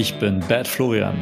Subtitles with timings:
[0.00, 1.14] Ich bin Bad Florian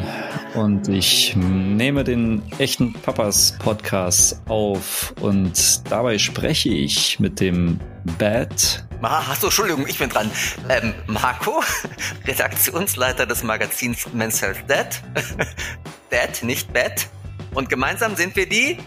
[0.54, 7.80] und ich nehme den echten Papas Podcast auf und dabei spreche ich mit dem
[8.20, 8.86] Bad.
[9.02, 10.30] Achso, Entschuldigung, ich bin dran.
[10.68, 11.60] Ähm, Marco,
[12.24, 15.02] Redaktionsleiter des Magazins Men's Health Dad.
[16.10, 17.08] Dad, nicht Bad.
[17.54, 18.78] Und gemeinsam sind wir die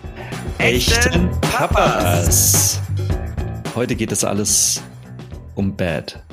[0.57, 2.79] echten Papas.
[3.75, 4.81] Heute geht es alles
[5.55, 6.23] um Bad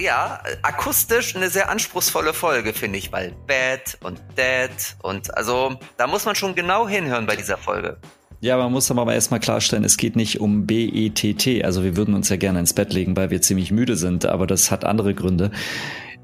[0.00, 6.06] ja, akustisch eine sehr anspruchsvolle Folge, finde ich, weil Bad und Dad und also da
[6.06, 7.98] muss man schon genau hinhören bei dieser Folge.
[8.40, 11.64] Ja, man muss aber erstmal klarstellen, es geht nicht um B-E-T-T.
[11.64, 14.46] Also wir würden uns ja gerne ins Bett legen, weil wir ziemlich müde sind, aber
[14.46, 15.50] das hat andere Gründe.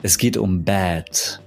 [0.02, 1.40] Es geht um Bad.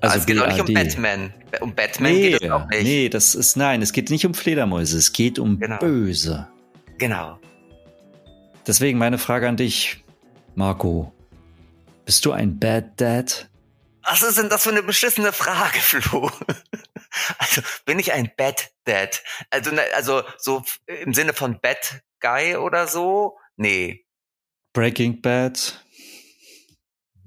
[0.00, 1.34] Also, also es geht auch nicht um Batman.
[1.60, 2.82] Um Batman nee, geht es auch nicht.
[2.84, 5.78] Nee, das ist, nein, es geht nicht um Fledermäuse, es geht um genau.
[5.78, 6.48] Böse.
[6.96, 7.38] Genau.
[8.66, 10.02] Deswegen meine Frage an dich,
[10.54, 11.12] Marco.
[12.10, 13.48] Bist du ein Bad Dad?
[14.02, 16.28] Was ist denn das für eine beschissene Frage, Flo?
[17.38, 19.22] Also, bin ich ein Bad Dad?
[19.50, 23.38] Also, also, so im Sinne von Bad Guy oder so?
[23.54, 24.04] Nee.
[24.72, 25.84] Breaking Bad?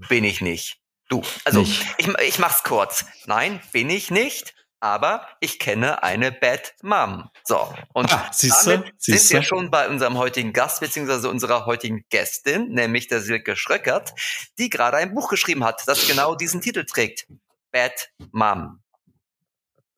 [0.09, 0.81] Bin ich nicht.
[1.07, 1.85] Du, also, nicht.
[1.97, 3.05] ich, ich mach's kurz.
[3.25, 7.29] Nein, bin ich nicht aber ich kenne eine Bad Mom.
[7.45, 8.85] So, und ah, damit siehste?
[9.05, 14.13] sind wir schon bei unserem heutigen Gast beziehungsweise unserer heutigen Gästin, nämlich der Silke Schröckert,
[14.57, 17.27] die gerade ein Buch geschrieben hat, das genau diesen Titel trägt.
[17.71, 18.83] Bad Mom.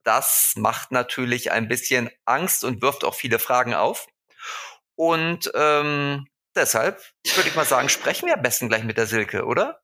[0.03, 4.05] Das macht natürlich ein bisschen Angst und wirft auch viele Fragen auf.
[4.93, 7.01] Und ähm, deshalb
[7.35, 9.81] würde ich mal sagen, sprechen wir am besten gleich mit der Silke, oder?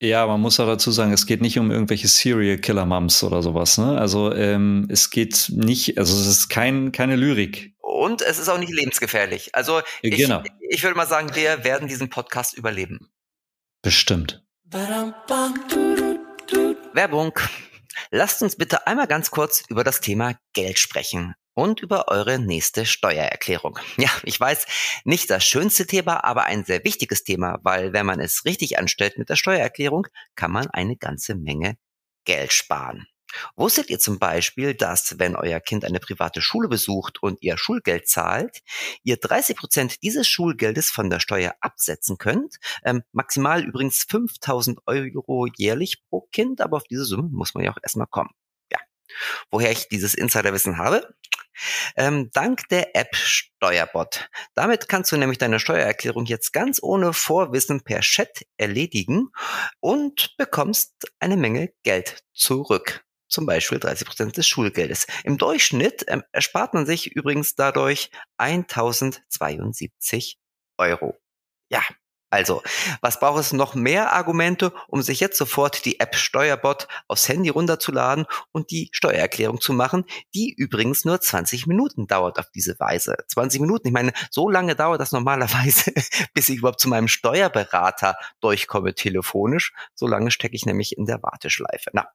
[0.00, 3.42] Ja, man muss auch dazu sagen, es geht nicht um irgendwelche Serial Killer Mums oder
[3.42, 3.78] sowas.
[3.78, 3.98] Ne?
[3.98, 7.74] Also ähm, es geht nicht, also es ist kein, keine Lyrik.
[7.80, 9.54] Und es ist auch nicht lebensgefährlich.
[9.54, 10.42] Also ich, genau.
[10.68, 13.10] ich würde mal sagen, wir werden diesen Podcast überleben.
[13.80, 14.44] Bestimmt.
[16.92, 17.38] Werbung.
[18.10, 22.86] Lasst uns bitte einmal ganz kurz über das Thema Geld sprechen und über eure nächste
[22.86, 23.78] Steuererklärung.
[23.96, 24.66] Ja, ich weiß,
[25.04, 29.16] nicht das schönste Thema, aber ein sehr wichtiges Thema, weil wenn man es richtig anstellt
[29.16, 31.78] mit der Steuererklärung, kann man eine ganze Menge
[32.26, 33.06] Geld sparen.
[33.56, 38.06] Wusstet ihr zum Beispiel, dass wenn euer Kind eine private Schule besucht und ihr Schulgeld
[38.06, 38.62] zahlt,
[39.02, 42.56] ihr 30 Prozent dieses Schulgeldes von der Steuer absetzen könnt?
[42.84, 47.72] Ähm, maximal übrigens 5000 Euro jährlich pro Kind, aber auf diese Summe muss man ja
[47.72, 48.30] auch erstmal kommen.
[49.50, 51.14] Woher ich dieses Insiderwissen habe?
[51.96, 54.28] Ähm, dank der App Steuerbot.
[54.54, 59.30] Damit kannst du nämlich deine Steuererklärung jetzt ganz ohne Vorwissen per Chat erledigen
[59.80, 63.02] und bekommst eine Menge Geld zurück.
[63.28, 65.08] Zum Beispiel 30 Prozent des Schulgeldes.
[65.24, 70.38] Im Durchschnitt ähm, erspart man sich übrigens dadurch 1072
[70.78, 71.18] Euro.
[71.68, 71.82] Ja,
[72.30, 72.62] also,
[73.00, 77.50] was braucht es noch mehr Argumente, um sich jetzt sofort die App Steuerbot aufs Handy
[77.50, 80.04] runterzuladen und die Steuererklärung zu machen,
[80.34, 83.16] die übrigens nur 20 Minuten dauert auf diese Weise.
[83.28, 85.92] 20 Minuten, ich meine, so lange dauert das normalerweise,
[86.34, 89.72] bis ich überhaupt zu meinem Steuerberater durchkomme telefonisch.
[89.94, 91.90] So lange stecke ich nämlich in der Warteschleife.
[91.92, 92.08] Na,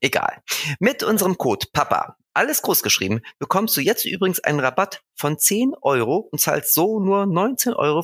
[0.00, 0.42] egal.
[0.78, 5.74] Mit unserem Code PAPA alles groß geschrieben, bekommst du jetzt übrigens einen Rabatt von 10
[5.80, 8.02] Euro und zahlst so nur 19,95 Euro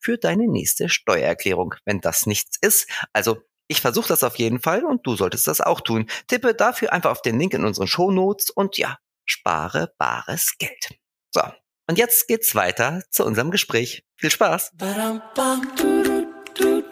[0.00, 2.90] für deine nächste Steuererklärung, wenn das nichts ist.
[3.12, 6.10] Also ich versuche das auf jeden Fall und du solltest das auch tun.
[6.26, 10.98] Tippe dafür einfach auf den Link in unseren Show Notes und ja, spare bares Geld.
[11.30, 11.42] So,
[11.88, 14.04] und jetzt geht's weiter zu unserem Gespräch.
[14.16, 14.72] Viel Spaß.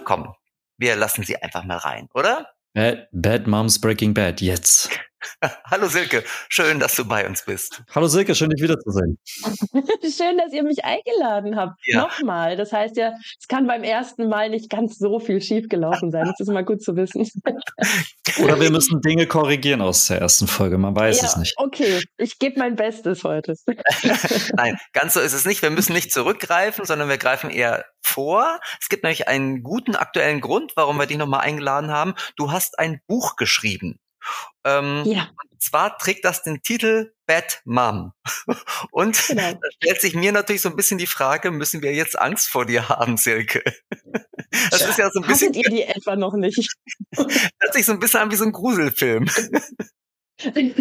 [0.05, 0.35] Komm,
[0.79, 2.49] wir lassen sie einfach mal rein, oder?
[2.75, 4.89] Bad, Bad Moms Breaking Bad, jetzt.
[5.71, 7.83] Hallo Silke, schön, dass du bei uns bist.
[7.95, 9.19] Hallo Silke, schön dich wiederzusehen.
[10.03, 11.81] schön, dass ihr mich eingeladen habt.
[11.87, 12.03] Ja.
[12.03, 12.57] Nochmal.
[12.57, 16.27] Das heißt ja, es kann beim ersten Mal nicht ganz so viel schiefgelaufen sein.
[16.27, 17.29] Das ist immer gut zu wissen.
[18.43, 20.79] Oder wir müssen Dinge korrigieren aus der ersten Folge.
[20.79, 21.55] Man weiß ja, es nicht.
[21.57, 23.55] Okay, ich gebe mein Bestes heute.
[24.57, 25.63] Nein, ganz so ist es nicht.
[25.63, 28.61] Wir müssen nicht zurückgreifen, sondern wir greifen eher vor.
[28.81, 32.15] Es gibt nämlich einen guten aktuellen Grund, warum wir dich nochmal eingeladen haben.
[32.37, 33.99] Du hast ein Buch geschrieben.
[34.65, 35.29] Ähm, ja.
[35.51, 38.13] Und zwar trägt das den Titel Bad Mom.
[38.91, 39.53] Und genau.
[39.53, 42.67] da stellt sich mir natürlich so ein bisschen die Frage, müssen wir jetzt Angst vor
[42.67, 43.63] dir haben, Silke?
[44.71, 45.49] Das ja, ist ja so ein bisschen.
[45.49, 46.75] Hattet ihr die etwa noch nicht?
[47.17, 49.27] Hört sich so ein bisschen an wie so ein Gruselfilm.
[50.45, 50.73] äh,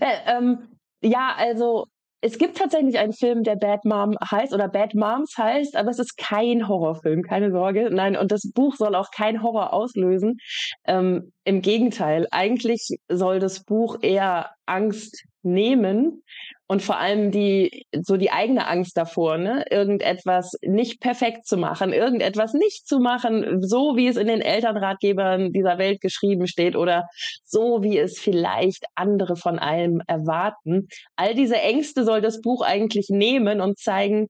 [0.00, 1.88] ähm, ja, also
[2.20, 6.00] es gibt tatsächlich einen Film, der Bad Mom heißt oder Bad Moms heißt, aber es
[6.00, 7.90] ist kein Horrorfilm, keine Sorge.
[7.92, 10.38] Nein, und das Buch soll auch kein Horror auslösen.
[10.84, 16.22] Ähm, Im Gegenteil, eigentlich soll das Buch eher Angst nehmen
[16.66, 21.94] und vor allem die so die eigene Angst davor, ne, irgendetwas nicht perfekt zu machen,
[21.94, 27.08] irgendetwas nicht zu machen, so wie es in den Elternratgebern dieser Welt geschrieben steht oder
[27.46, 30.88] so wie es vielleicht andere von einem erwarten.
[31.16, 34.28] All diese Ängste soll das Buch eigentlich nehmen und zeigen,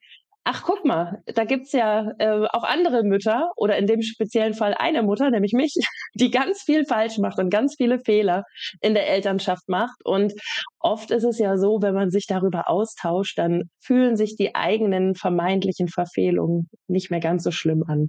[0.51, 4.73] ach guck mal, da gibt's ja äh, auch andere Mütter oder in dem speziellen Fall
[4.73, 5.75] eine Mutter, nämlich mich,
[6.15, 8.45] die ganz viel falsch macht und ganz viele Fehler
[8.81, 9.97] in der Elternschaft macht.
[10.05, 10.33] Und
[10.81, 15.15] oft ist es ja so, wenn man sich darüber austauscht, dann fühlen sich die eigenen
[15.15, 18.09] vermeintlichen Verfehlungen nicht mehr ganz so schlimm an.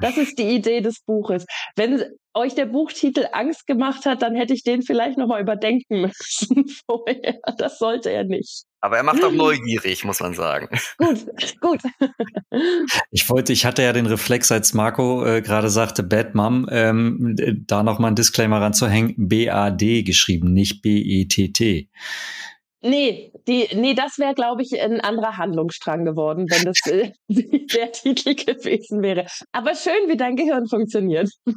[0.00, 1.44] Das ist die Idee des Buches.
[1.74, 2.04] Wenn
[2.34, 7.40] euch der Buchtitel Angst gemacht hat, dann hätte ich den vielleicht nochmal überdenken müssen vorher.
[7.58, 8.69] Das sollte er nicht.
[8.80, 10.68] Aber er macht auch neugierig, muss man sagen.
[10.98, 11.26] Gut,
[11.60, 11.80] gut.
[13.12, 17.36] Ich wollte, ich hatte ja den Reflex, als Marco äh, gerade sagte, Bad Mom, ähm,
[17.66, 21.88] da nochmal ein Disclaimer ranzuhängen, B-A-D geschrieben, nicht B-E-T-T.
[22.82, 27.92] Nee, die, nee, das wäre, glaube ich, ein anderer Handlungsstrang geworden, wenn das äh, der
[27.92, 29.26] Titel gewesen wäre.
[29.52, 31.30] Aber schön, wie dein Gehirn funktioniert.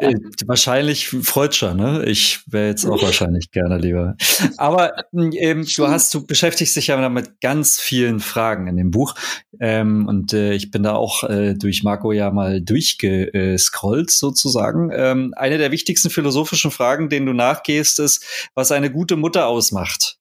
[0.00, 0.14] Äh,
[0.46, 2.04] wahrscheinlich Freudscher, ne?
[2.04, 4.14] Ich wäre jetzt auch wahrscheinlich gerne lieber.
[4.58, 9.14] Aber ähm, du hast, du beschäftigst dich ja mit ganz vielen Fragen in dem Buch.
[9.60, 14.90] Ähm, und äh, ich bin da auch äh, durch Marco ja mal durchgescrollt sozusagen.
[14.94, 18.24] Ähm, eine der wichtigsten philosophischen Fragen, denen du nachgehst, ist,
[18.54, 20.18] was eine gute Mutter ausmacht macht.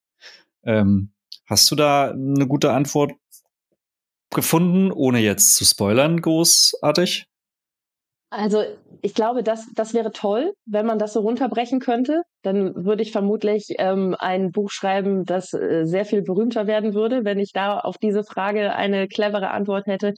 [0.63, 1.11] Ähm,
[1.47, 3.13] hast du da eine gute Antwort
[4.33, 7.25] gefunden, ohne jetzt zu spoilern, großartig?
[8.29, 8.61] Also
[9.01, 12.23] ich glaube, das, das wäre toll, wenn man das so runterbrechen könnte.
[12.41, 17.23] Dann würde ich vermutlich ähm, ein Buch schreiben, das äh, sehr viel berühmter werden würde,
[17.23, 20.13] wenn ich da auf diese Frage eine clevere Antwort hätte.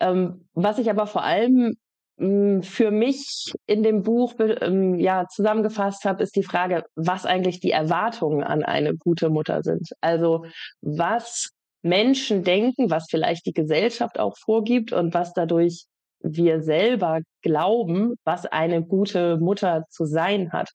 [0.00, 1.76] Ähm, was ich aber vor allem
[2.18, 7.70] für mich in dem Buch ähm, ja zusammengefasst habe, ist die Frage, was eigentlich die
[7.70, 9.88] Erwartungen an eine gute Mutter sind.
[10.00, 10.44] Also
[10.82, 11.50] was
[11.82, 15.86] Menschen denken, was vielleicht die Gesellschaft auch vorgibt und was dadurch
[16.20, 20.70] wir selber glauben, was eine gute Mutter zu sein hat.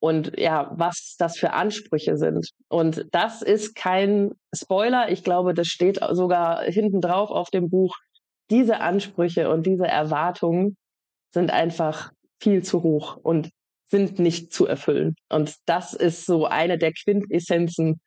[0.00, 2.50] Und ja, was das für Ansprüche sind.
[2.68, 5.10] Und das ist kein Spoiler.
[5.10, 7.96] Ich glaube, das steht sogar hinten drauf auf dem Buch
[8.50, 10.76] diese Ansprüche und diese Erwartungen
[11.32, 13.50] sind einfach viel zu hoch und
[13.90, 15.14] sind nicht zu erfüllen.
[15.28, 18.00] Und das ist so eine der Quintessenzen,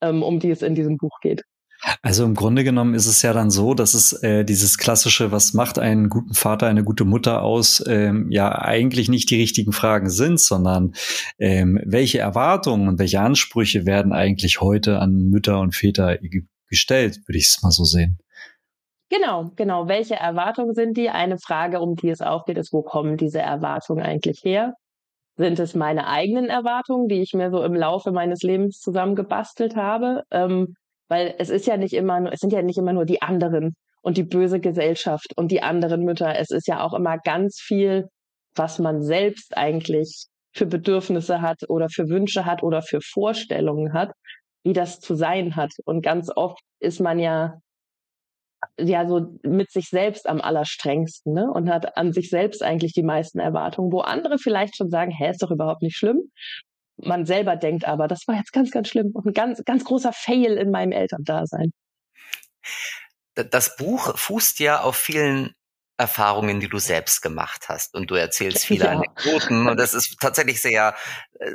[0.00, 1.42] ähm, um die es in diesem Buch geht.
[2.00, 5.52] Also im Grunde genommen ist es ja dann so, dass es äh, dieses klassische, was
[5.52, 10.08] macht einen guten Vater, eine gute Mutter aus, ähm, ja eigentlich nicht die richtigen Fragen
[10.08, 10.94] sind, sondern
[11.38, 16.18] ähm, welche Erwartungen und welche Ansprüche werden eigentlich heute an Mütter und Väter
[16.68, 18.21] gestellt, würde ich es mal so sehen.
[19.12, 19.88] Genau, genau.
[19.88, 21.10] Welche Erwartungen sind die?
[21.10, 24.72] Eine Frage, um die es auch geht, ist, wo kommen diese Erwartungen eigentlich her?
[25.36, 30.22] Sind es meine eigenen Erwartungen, die ich mir so im Laufe meines Lebens zusammengebastelt habe?
[30.30, 30.76] Ähm,
[31.08, 34.16] weil es ist ja nicht immer, es sind ja nicht immer nur die anderen und
[34.16, 36.34] die böse Gesellschaft und die anderen Mütter.
[36.38, 38.08] Es ist ja auch immer ganz viel,
[38.54, 44.12] was man selbst eigentlich für Bedürfnisse hat oder für Wünsche hat oder für Vorstellungen hat,
[44.64, 45.72] wie das zu sein hat.
[45.84, 47.60] Und ganz oft ist man ja
[48.78, 51.50] ja so mit sich selbst am allerstrengsten ne?
[51.50, 55.30] und hat an sich selbst eigentlich die meisten Erwartungen, wo andere vielleicht schon sagen, hä,
[55.30, 56.30] ist doch überhaupt nicht schlimm.
[56.96, 60.12] Man selber denkt aber, das war jetzt ganz, ganz schlimm und ein ganz, ganz großer
[60.12, 61.72] Fail in meinem Elterndasein.
[63.34, 65.54] Das Buch fußt ja auf vielen
[66.02, 67.94] Erfahrungen, die du selbst gemacht hast.
[67.94, 68.90] Und du erzählst viele ja.
[68.90, 69.68] Anekdoten.
[69.68, 70.94] Und das ist tatsächlich sehr,
[71.38, 71.50] äh,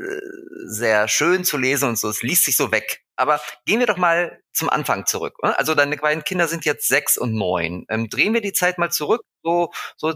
[0.66, 2.10] sehr schön zu lesen und so.
[2.10, 3.04] Es liest sich so weg.
[3.18, 5.36] Aber gehen wir doch mal zum Anfang zurück.
[5.42, 7.86] Also deine beiden Kinder sind jetzt sechs und neun.
[7.90, 10.14] Ähm, drehen wir die Zeit mal zurück, so, so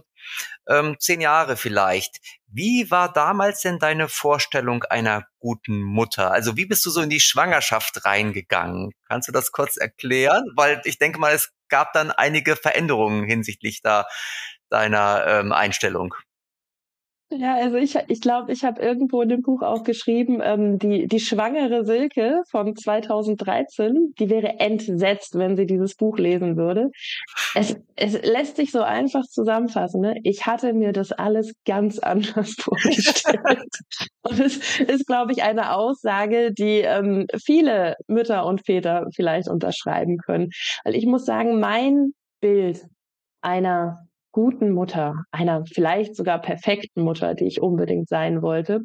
[0.67, 2.17] ähm, zehn Jahre vielleicht.
[2.47, 6.31] Wie war damals denn deine Vorstellung einer guten Mutter?
[6.31, 8.91] Also wie bist du so in die Schwangerschaft reingegangen?
[9.07, 10.43] Kannst du das kurz erklären?
[10.55, 14.05] Weil ich denke mal, es gab dann einige Veränderungen hinsichtlich da
[14.69, 16.13] deiner ähm, Einstellung.
[17.33, 21.07] Ja, also ich, ich glaube, ich habe irgendwo in dem Buch auch geschrieben, ähm, die,
[21.07, 26.89] die schwangere Silke von 2013, die wäre entsetzt, wenn sie dieses Buch lesen würde.
[27.55, 30.01] Es, es lässt sich so einfach zusammenfassen.
[30.01, 30.15] Ne?
[30.23, 33.69] Ich hatte mir das alles ganz anders vorgestellt.
[34.23, 40.17] und es ist, glaube ich, eine Aussage, die ähm, viele Mütter und Väter vielleicht unterschreiben
[40.17, 40.49] können.
[40.83, 42.11] Weil ich muss sagen, mein
[42.41, 42.81] Bild
[43.41, 48.81] einer guten Mutter, einer vielleicht sogar perfekten Mutter, die ich unbedingt sein wollte,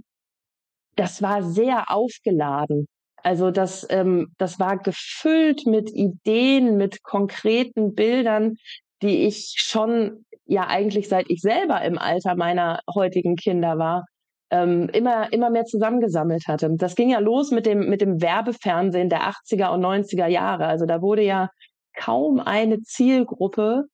[0.97, 2.87] das war sehr aufgeladen.
[3.23, 8.55] Also das, ähm, das war gefüllt mit Ideen, mit konkreten Bildern,
[9.03, 14.05] die ich schon ja eigentlich seit ich selber im Alter meiner heutigen Kinder war,
[14.51, 16.71] ähm, immer, immer mehr zusammengesammelt hatte.
[16.77, 20.67] Das ging ja los mit dem, mit dem Werbefernsehen der 80er und 90er Jahre.
[20.67, 21.51] Also da wurde ja
[21.95, 23.87] kaum eine Zielgruppe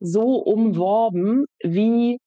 [0.00, 2.18] so umworben wie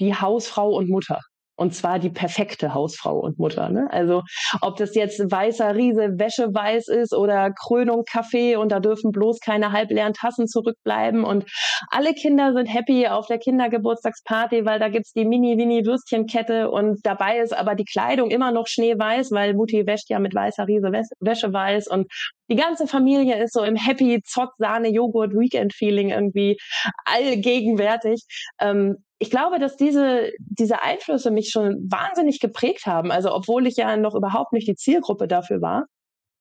[0.00, 1.20] die Hausfrau und Mutter.
[1.56, 3.68] Und zwar die perfekte Hausfrau und Mutter.
[3.68, 3.86] Ne?
[3.90, 4.22] Also
[4.60, 9.38] ob das jetzt weißer Riese Wäsche weiß ist oder Krönung Kaffee und da dürfen bloß
[9.40, 11.44] keine halbleeren Tassen zurückbleiben und
[11.90, 17.56] alle Kinder sind happy auf der Kindergeburtstagsparty, weil da gibt's die Mini-Mini-Würstchenkette und dabei ist
[17.56, 21.88] aber die Kleidung immer noch schneeweiß, weil Mutti wäscht ja mit weißer Riese Wäsche weiß
[21.88, 22.10] und
[22.50, 26.58] die ganze Familie ist so im Happy Zott Sahne Joghurt Weekend Feeling irgendwie
[27.04, 28.24] allgegenwärtig.
[28.60, 33.10] Ähm, ich glaube, dass diese, diese Einflüsse mich schon wahnsinnig geprägt haben.
[33.10, 35.84] Also, obwohl ich ja noch überhaupt nicht die Zielgruppe dafür war,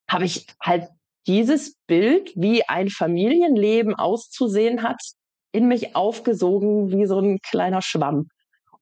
[0.09, 0.87] habe ich halt
[1.27, 4.99] dieses Bild, wie ein Familienleben auszusehen hat,
[5.53, 8.27] in mich aufgesogen wie so ein kleiner Schwamm.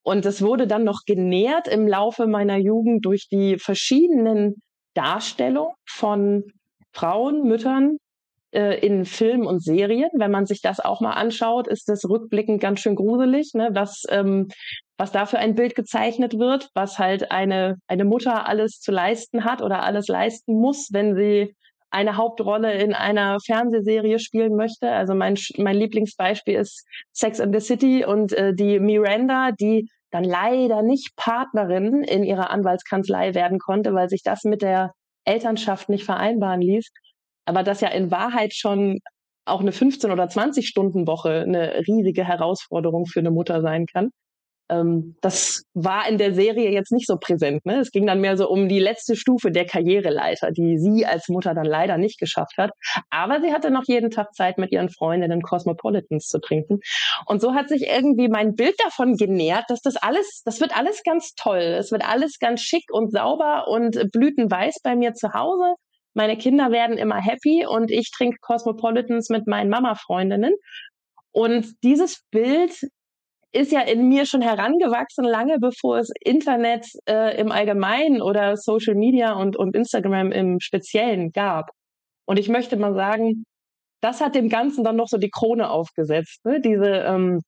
[0.04, 4.62] Und es wurde dann noch genährt im Laufe meiner Jugend durch die verschiedenen
[4.96, 6.46] Darstellungen von
[6.92, 7.98] Frauen, Müttern,
[8.52, 10.10] in Filmen und Serien.
[10.14, 13.70] Wenn man sich das auch mal anschaut, ist das rückblickend ganz schön gruselig, ne?
[13.74, 14.50] was, ähm,
[14.98, 19.46] was da für ein Bild gezeichnet wird, was halt eine, eine Mutter alles zu leisten
[19.46, 21.56] hat oder alles leisten muss, wenn sie
[21.90, 24.90] eine Hauptrolle in einer Fernsehserie spielen möchte.
[24.90, 30.24] Also mein, mein Lieblingsbeispiel ist Sex in the City und äh, die Miranda, die dann
[30.24, 34.92] leider nicht Partnerin in ihrer Anwaltskanzlei werden konnte, weil sich das mit der
[35.26, 36.90] Elternschaft nicht vereinbaren ließ
[37.52, 39.00] aber dass ja in Wahrheit schon
[39.44, 44.12] auch eine 15 oder 20 Stunden Woche eine riesige Herausforderung für eine Mutter sein kann.
[44.70, 47.66] Ähm, das war in der Serie jetzt nicht so präsent.
[47.66, 47.80] Ne?
[47.80, 51.54] Es ging dann mehr so um die letzte Stufe der Karriereleiter, die sie als Mutter
[51.54, 52.72] dann leider nicht geschafft hat.
[53.10, 56.80] Aber sie hatte noch jeden Tag Zeit, mit ihren Freundinnen Cosmopolitans zu trinken.
[57.26, 61.04] Und so hat sich irgendwie mein Bild davon genährt, dass das alles, das wird alles
[61.04, 61.76] ganz toll.
[61.78, 65.76] Es wird alles ganz schick und sauber und blütenweiß bei mir zu Hause
[66.14, 70.54] meine Kinder werden immer happy und ich trinke Cosmopolitans mit meinen Mama-Freundinnen.
[71.32, 72.74] Und dieses Bild
[73.54, 78.96] ist ja in mir schon herangewachsen, lange bevor es Internet äh, im Allgemeinen oder Social
[78.96, 81.72] Media und, und Instagram im Speziellen gab.
[82.26, 83.44] Und ich möchte mal sagen,
[84.02, 86.44] das hat dem Ganzen dann noch so die Krone aufgesetzt.
[86.46, 86.62] Ne?
[86.62, 87.42] Diese ähm,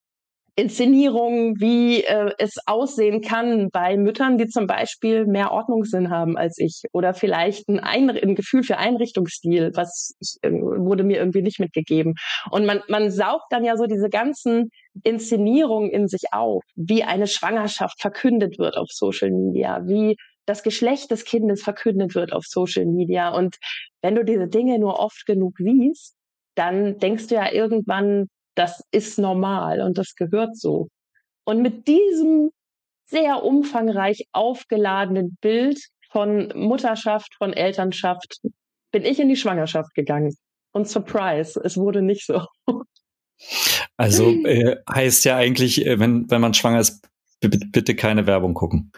[0.55, 6.59] Inszenierung, wie äh, es aussehen kann bei Müttern, die zum Beispiel mehr Ordnungssinn haben als
[6.59, 11.59] ich oder vielleicht ein, ein, ein Gefühl für Einrichtungsstil, was äh, wurde mir irgendwie nicht
[11.59, 12.13] mitgegeben.
[12.51, 14.69] Und man, man saugt dann ja so diese ganzen
[15.03, 21.09] Inszenierungen in sich auf, wie eine Schwangerschaft verkündet wird auf Social Media, wie das Geschlecht
[21.09, 23.29] des Kindes verkündet wird auf Social Media.
[23.29, 23.57] Und
[24.03, 26.15] wenn du diese Dinge nur oft genug siehst,
[26.55, 30.89] dann denkst du ja irgendwann, das ist normal und das gehört so.
[31.45, 32.51] Und mit diesem
[33.05, 35.79] sehr umfangreich aufgeladenen Bild
[36.11, 38.37] von Mutterschaft, von Elternschaft
[38.91, 40.35] bin ich in die Schwangerschaft gegangen.
[40.71, 42.45] Und surprise, es wurde nicht so.
[43.97, 47.05] Also äh, heißt ja eigentlich, äh, wenn, wenn man schwanger ist,
[47.41, 48.91] bitte keine Werbung gucken.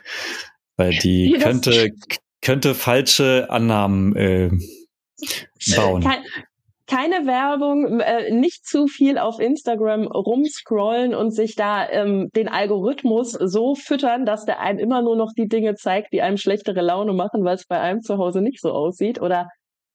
[0.77, 1.91] Weil die ja, könnte,
[2.41, 4.51] könnte falsche Annahmen äh,
[5.75, 6.03] bauen.
[6.03, 6.23] Kein,
[6.87, 13.31] keine Werbung, äh, nicht zu viel auf Instagram rumscrollen und sich da ähm, den Algorithmus
[13.31, 17.13] so füttern, dass der einem immer nur noch die Dinge zeigt, die einem schlechtere Laune
[17.13, 19.47] machen, weil es bei einem zu Hause nicht so aussieht oder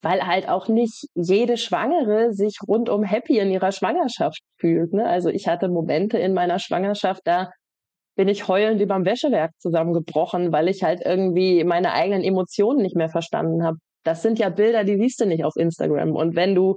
[0.03, 4.93] weil halt auch nicht jede Schwangere sich rundum happy in ihrer Schwangerschaft fühlt.
[4.93, 5.07] Ne?
[5.07, 7.51] Also ich hatte Momente in meiner Schwangerschaft, da
[8.17, 13.11] bin ich heulend überm Wäschewerk zusammengebrochen, weil ich halt irgendwie meine eigenen Emotionen nicht mehr
[13.11, 16.13] verstanden habe das sind ja Bilder, die siehst du nicht auf Instagram.
[16.13, 16.77] Und wenn du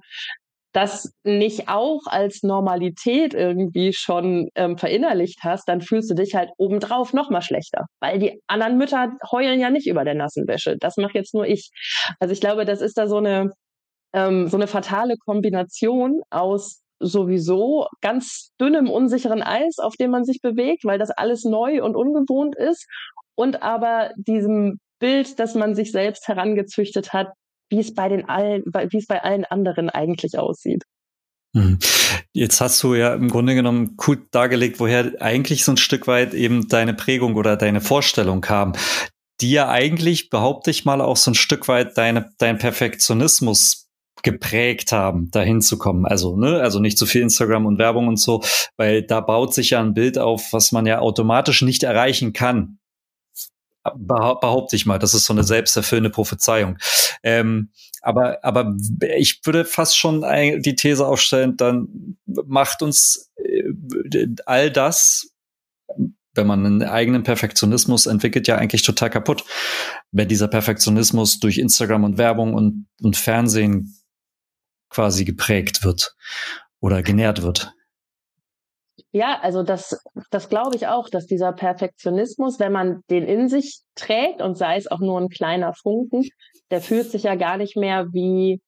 [0.74, 6.50] das nicht auch als Normalität irgendwie schon ähm, verinnerlicht hast, dann fühlst du dich halt
[6.58, 10.76] obendrauf noch mal schlechter, weil die anderen Mütter heulen ja nicht über der nassen Wäsche.
[10.80, 11.70] Das mache jetzt nur ich.
[12.20, 13.52] Also ich glaube, das ist da so eine
[14.14, 20.42] ähm, so eine fatale Kombination aus sowieso ganz dünnem, unsicheren Eis, auf dem man sich
[20.42, 22.88] bewegt, weil das alles neu und ungewohnt ist
[23.36, 27.34] und aber diesem Bild, das man sich selbst herangezüchtet hat,
[27.70, 30.84] wie es bei den allen, wie es bei allen anderen eigentlich aussieht.
[31.54, 31.78] Mhm.
[32.32, 36.34] Jetzt hast du ja im Grunde genommen gut dargelegt, woher eigentlich so ein Stück weit
[36.34, 38.72] eben deine Prägung oder deine Vorstellung kam,
[39.42, 43.90] die ja eigentlich, behaupte ich mal, auch so ein Stück weit deine, dein Perfektionismus
[44.24, 46.06] geprägt haben, dahin zu kommen.
[46.06, 48.42] Also, ne, also nicht zu viel Instagram und Werbung und so,
[48.78, 52.80] weil da baut sich ja ein Bild auf, was man ja automatisch nicht erreichen kann
[53.96, 56.78] behaupte ich mal, das ist so eine selbsterfüllende Prophezeiung.
[57.22, 57.72] Ähm,
[58.02, 58.76] aber, aber
[59.18, 60.22] ich würde fast schon
[60.62, 65.34] die These aufstellen, dann macht uns äh, all das
[66.36, 69.44] wenn man einen eigenen Perfektionismus entwickelt, ja eigentlich total kaputt.
[70.12, 73.96] Wenn dieser Perfektionismus durch Instagram und Werbung und, und Fernsehen
[74.90, 76.16] quasi geprägt wird
[76.80, 77.74] oder genährt wird.
[79.16, 83.82] Ja, also das, das glaube ich auch, dass dieser Perfektionismus, wenn man den in sich
[83.94, 86.28] trägt und sei es auch nur ein kleiner Funken,
[86.72, 88.60] der fühlt sich ja gar nicht mehr wie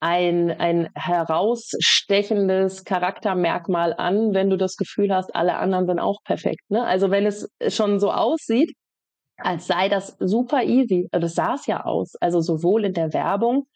[0.00, 6.70] ein, ein herausstechendes Charaktermerkmal an, wenn du das Gefühl hast, alle anderen sind auch perfekt.
[6.70, 6.84] Ne?
[6.84, 8.72] Also wenn es schon so aussieht,
[9.38, 11.08] als sei das super easy.
[11.12, 12.14] Das sah es ja aus.
[12.20, 13.66] Also sowohl in der Werbung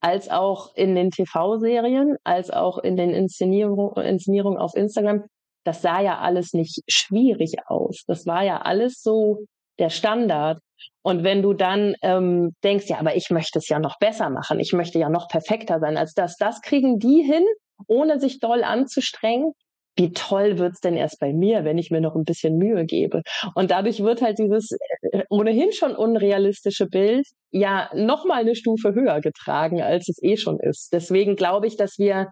[0.00, 5.24] als auch in den TV-Serien, als auch in den Inszenierungen Inszenierung auf Instagram.
[5.64, 8.04] Das sah ja alles nicht schwierig aus.
[8.06, 9.44] Das war ja alles so
[9.78, 10.58] der Standard.
[11.02, 14.60] Und wenn du dann ähm, denkst, ja, aber ich möchte es ja noch besser machen,
[14.60, 17.44] ich möchte ja noch perfekter sein als das, das kriegen die hin,
[17.86, 19.52] ohne sich doll anzustrengen.
[19.96, 23.22] Wie toll wird's denn erst bei mir, wenn ich mir noch ein bisschen Mühe gebe?
[23.54, 24.70] Und dadurch wird halt dieses
[25.10, 30.36] äh, ohnehin schon unrealistische Bild ja noch mal eine Stufe höher getragen, als es eh
[30.36, 30.92] schon ist.
[30.92, 32.28] Deswegen glaube ich, dass wir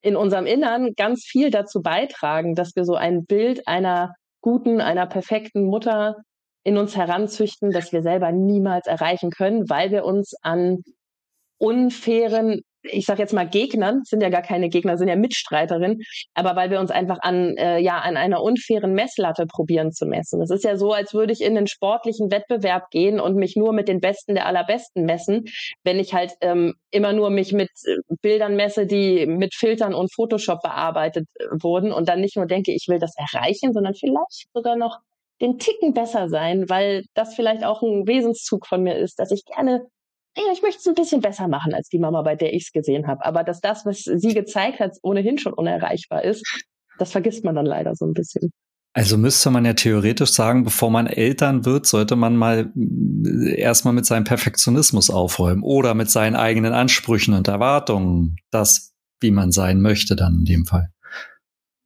[0.00, 5.06] in unserem Innern ganz viel dazu beitragen, dass wir so ein Bild einer guten, einer
[5.06, 6.16] perfekten Mutter
[6.64, 10.82] in uns heranzüchten, das wir selber niemals erreichen können, weil wir uns an
[11.58, 16.00] unfairen, ich sage jetzt mal Gegnern, sind ja gar keine Gegner, sind ja Mitstreiterinnen,
[16.34, 20.40] aber weil wir uns einfach an äh, ja an einer unfairen Messlatte probieren zu messen.
[20.42, 23.72] Es ist ja so, als würde ich in den sportlichen Wettbewerb gehen und mich nur
[23.72, 25.44] mit den Besten der Allerbesten messen,
[25.84, 30.12] wenn ich halt ähm, immer nur mich mit äh, Bildern messe, die mit Filtern und
[30.14, 34.46] Photoshop bearbeitet äh, wurden und dann nicht nur denke, ich will das erreichen, sondern vielleicht
[34.54, 34.98] sogar noch
[35.40, 39.44] den Ticken besser sein, weil das vielleicht auch ein Wesenszug von mir ist, dass ich
[39.44, 39.86] gerne,
[40.52, 43.06] ich möchte es ein bisschen besser machen als die Mama, bei der ich es gesehen
[43.06, 43.24] habe.
[43.24, 46.44] Aber dass das, was sie gezeigt hat, ohnehin schon unerreichbar ist,
[46.98, 48.50] das vergisst man dann leider so ein bisschen.
[48.94, 53.94] Also müsste man ja theoretisch sagen, bevor man Eltern wird, sollte man mal äh, erstmal
[53.94, 59.80] mit seinem Perfektionismus aufräumen oder mit seinen eigenen Ansprüchen und Erwartungen, das, wie man sein
[59.80, 60.88] möchte, dann in dem Fall.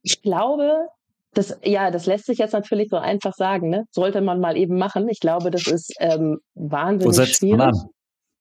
[0.01, 0.87] Ich glaube,
[1.33, 3.85] das, ja, das lässt sich jetzt natürlich so einfach sagen, ne?
[3.91, 5.07] Sollte man mal eben machen.
[5.09, 7.57] Ich glaube, das ist ähm, wahnsinnig Wo setzt schwierig.
[7.57, 7.89] Man an?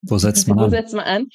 [0.02, 0.64] Wo setzt man an?
[0.64, 1.26] Wo setzt man an?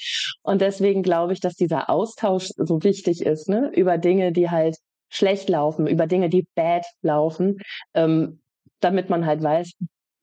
[0.43, 3.71] Und deswegen glaube ich, dass dieser Austausch so wichtig ist, ne?
[3.75, 4.77] Über Dinge, die halt
[5.09, 7.57] schlecht laufen, über Dinge, die bad laufen,
[7.93, 8.39] ähm,
[8.79, 9.71] damit man halt weiß,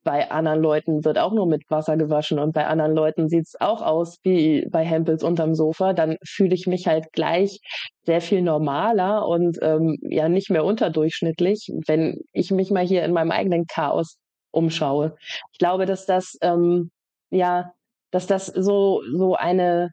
[0.05, 3.81] bei anderen Leuten wird auch nur mit Wasser gewaschen und bei anderen Leuten sieht's auch
[3.81, 7.61] aus wie bei Hempels unterm Sofa, dann fühle ich mich halt gleich
[8.03, 13.13] sehr viel normaler und ähm, ja nicht mehr unterdurchschnittlich, wenn ich mich mal hier in
[13.13, 14.19] meinem eigenen Chaos
[14.51, 15.17] umschaue.
[15.53, 16.91] Ich glaube, dass das ähm,
[17.31, 17.73] ja,
[18.15, 19.91] dass das so so eine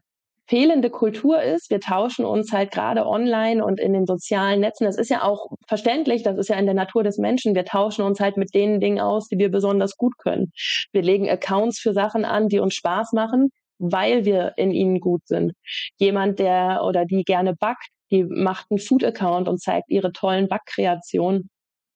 [0.48, 1.70] fehlende Kultur ist.
[1.70, 4.84] Wir tauschen uns halt gerade online und in den sozialen Netzen.
[4.84, 7.54] Das ist ja auch verständlich, das ist ja in der Natur des Menschen.
[7.54, 10.52] Wir tauschen uns halt mit den Dingen aus, die wir besonders gut können.
[10.92, 15.22] Wir legen Accounts für Sachen an, die uns Spaß machen, weil wir in ihnen gut
[15.26, 15.52] sind.
[15.98, 21.48] Jemand, der oder die gerne backt, die macht einen Food-Account und zeigt ihre tollen Backkreationen.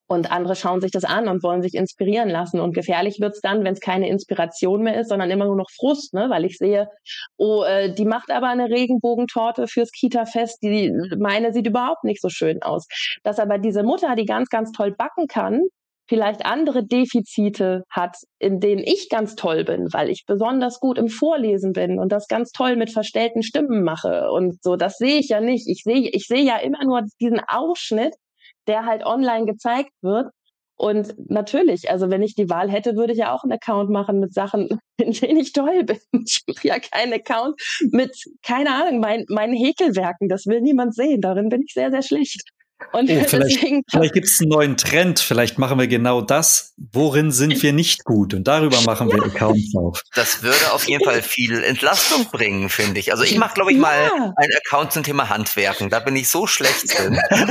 [0.09, 2.61] Und andere schauen sich das an und wollen sich inspirieren lassen.
[2.61, 6.15] Und gefährlich wird's dann, wenn es keine Inspiration mehr ist, sondern immer nur noch Frust,
[6.15, 6.31] ne?
[6.31, 6.89] weil ich sehe,
[7.37, 12.29] oh, äh, die macht aber eine Regenbogentorte fürs Kita-Fest, die meine sieht überhaupt nicht so
[12.29, 12.87] schön aus.
[13.25, 15.63] Dass aber diese Mutter, die ganz, ganz toll backen kann,
[16.09, 21.09] vielleicht andere Defizite hat, in denen ich ganz toll bin, weil ich besonders gut im
[21.09, 24.77] Vorlesen bin und das ganz toll mit verstellten Stimmen mache und so.
[24.77, 25.69] Das sehe ich ja nicht.
[25.69, 28.15] Ich sehe, ich sehe ja immer nur diesen Ausschnitt
[28.67, 30.31] der halt online gezeigt wird.
[30.79, 34.21] Und natürlich, also wenn ich die Wahl hätte, würde ich ja auch einen Account machen
[34.21, 35.99] mit Sachen, in denen ich toll bin.
[36.27, 37.61] Ich mache ja keinen Account
[37.93, 40.29] mit, keine Ahnung, mein, meinen Häkelwerken.
[40.29, 41.21] Das will niemand sehen.
[41.21, 42.43] Darin bin ich sehr, sehr schlecht.
[42.93, 45.19] Und oh, vielleicht, vielleicht gibt es einen neuen Trend.
[45.19, 46.75] Vielleicht machen wir genau das.
[46.93, 48.35] Worin sind wir nicht gut?
[48.35, 50.03] Und darüber machen wir Accounts auf.
[50.15, 53.13] Das würde auf jeden Fall viel Entlastung bringen, finde ich.
[53.13, 53.83] Also ich mache, glaube ich, ja.
[53.83, 55.91] mal einen Account zum Thema Handwerken.
[55.91, 57.19] Da bin ich so schlecht drin.
[57.33, 57.47] ja,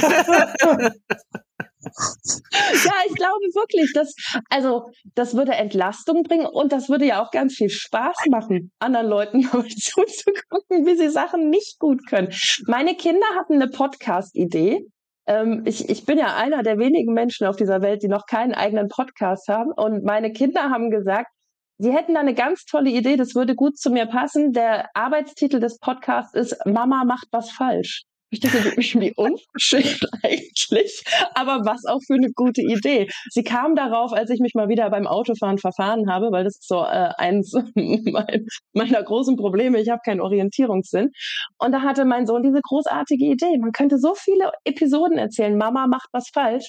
[3.07, 4.13] ich glaube wirklich, dass,
[4.49, 9.07] also, das würde Entlastung bringen und das würde ja auch ganz viel Spaß machen, anderen
[9.07, 12.33] Leuten zuzugucken, wie sie Sachen nicht gut können.
[12.67, 14.85] Meine Kinder hatten eine Podcast-Idee
[15.27, 18.53] ähm, ich, ich bin ja einer der wenigen Menschen auf dieser Welt, die noch keinen
[18.53, 19.71] eigenen Podcast haben.
[19.71, 21.31] Und meine Kinder haben gesagt,
[21.77, 24.53] sie hätten da eine ganz tolle Idee, das würde gut zu mir passen.
[24.53, 28.03] Der Arbeitstitel des Podcasts ist Mama macht was falsch.
[28.31, 31.03] Ich dachte, wie unverschämt eigentlich,
[31.35, 33.07] aber was auch für eine gute Idee.
[33.29, 36.67] Sie kam darauf, als ich mich mal wieder beim Autofahren verfahren habe, weil das ist
[36.67, 37.53] so äh, eins
[38.73, 39.79] meiner großen Probleme.
[39.79, 41.11] Ich habe keinen Orientierungssinn.
[41.59, 43.57] Und da hatte mein Sohn diese großartige Idee.
[43.59, 45.57] Man könnte so viele Episoden erzählen.
[45.57, 46.67] Mama macht was falsch.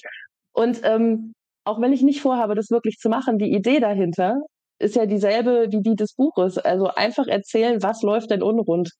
[0.53, 1.33] Und ähm,
[1.65, 4.37] auch wenn ich nicht vorhabe, das wirklich zu machen, die Idee dahinter
[4.79, 6.57] ist ja dieselbe wie die des Buches.
[6.57, 8.91] Also einfach erzählen, was läuft denn unrund.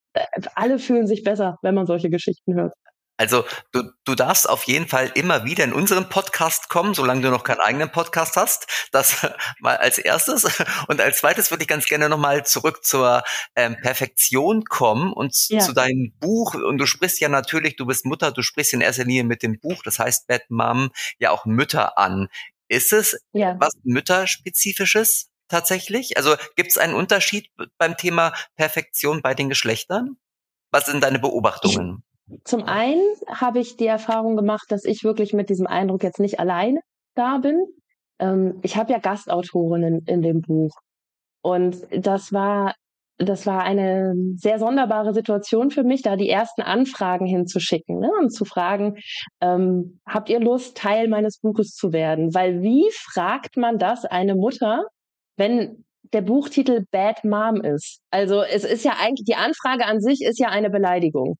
[0.55, 2.73] Alle fühlen sich besser, wenn man solche Geschichten hört.
[3.19, 7.31] Also du, du darfst auf jeden Fall immer wieder in unseren Podcast kommen, solange du
[7.31, 8.87] noch keinen eigenen Podcast hast.
[8.91, 9.27] Das
[9.59, 10.45] mal als erstes.
[10.87, 13.23] Und als zweites würde ich ganz gerne nochmal zurück zur
[13.55, 15.59] ähm, Perfektion kommen und ja.
[15.59, 16.53] zu deinem Buch.
[16.53, 19.59] Und du sprichst ja natürlich, du bist Mutter, du sprichst in erster Linie mit dem
[19.59, 22.27] Buch, das heißt Bad Mom, ja auch Mütter an.
[22.69, 23.55] Ist es ja.
[23.59, 26.17] was Mütterspezifisches tatsächlich?
[26.17, 30.17] Also gibt es einen Unterschied beim Thema Perfektion bei den Geschlechtern?
[30.71, 32.03] Was sind deine Beobachtungen?
[32.43, 36.39] Zum einen habe ich die Erfahrung gemacht, dass ich wirklich mit diesem Eindruck jetzt nicht
[36.39, 36.81] alleine
[37.15, 37.65] da bin.
[38.19, 40.75] Ähm, ich habe ja Gastautorinnen in dem Buch.
[41.41, 42.75] Und das war,
[43.17, 48.11] das war eine sehr sonderbare Situation für mich, da die ersten Anfragen hinzuschicken ne?
[48.19, 48.97] und zu fragen,
[49.39, 52.33] ähm, habt ihr Lust, Teil meines Buches zu werden?
[52.33, 54.83] Weil wie fragt man das eine Mutter,
[55.37, 57.99] wenn der Buchtitel Bad Mom ist?
[58.11, 61.37] Also es ist ja eigentlich, die Anfrage an sich ist ja eine Beleidigung.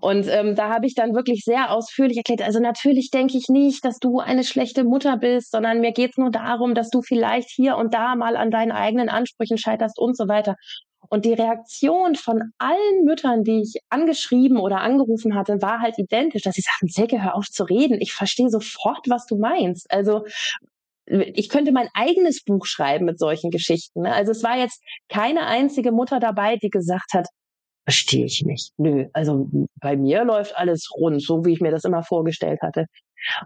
[0.00, 3.86] Und ähm, da habe ich dann wirklich sehr ausführlich erklärt, also natürlich denke ich nicht,
[3.86, 7.48] dass du eine schlechte Mutter bist, sondern mir geht es nur darum, dass du vielleicht
[7.48, 10.56] hier und da mal an deinen eigenen Ansprüchen scheiterst und so weiter.
[11.08, 16.42] Und die Reaktion von allen Müttern, die ich angeschrieben oder angerufen hatte, war halt identisch,
[16.42, 17.98] dass sie sagten, Silke, hör auf zu reden.
[18.00, 19.90] Ich verstehe sofort, was du meinst.
[19.90, 20.24] Also
[21.08, 24.02] ich könnte mein eigenes Buch schreiben mit solchen Geschichten.
[24.02, 24.12] Ne?
[24.12, 27.26] Also es war jetzt keine einzige Mutter dabei, die gesagt hat,
[27.84, 28.72] verstehe ich nicht.
[28.76, 29.48] Nö, also
[29.80, 32.84] bei mir läuft alles rund, so wie ich mir das immer vorgestellt hatte.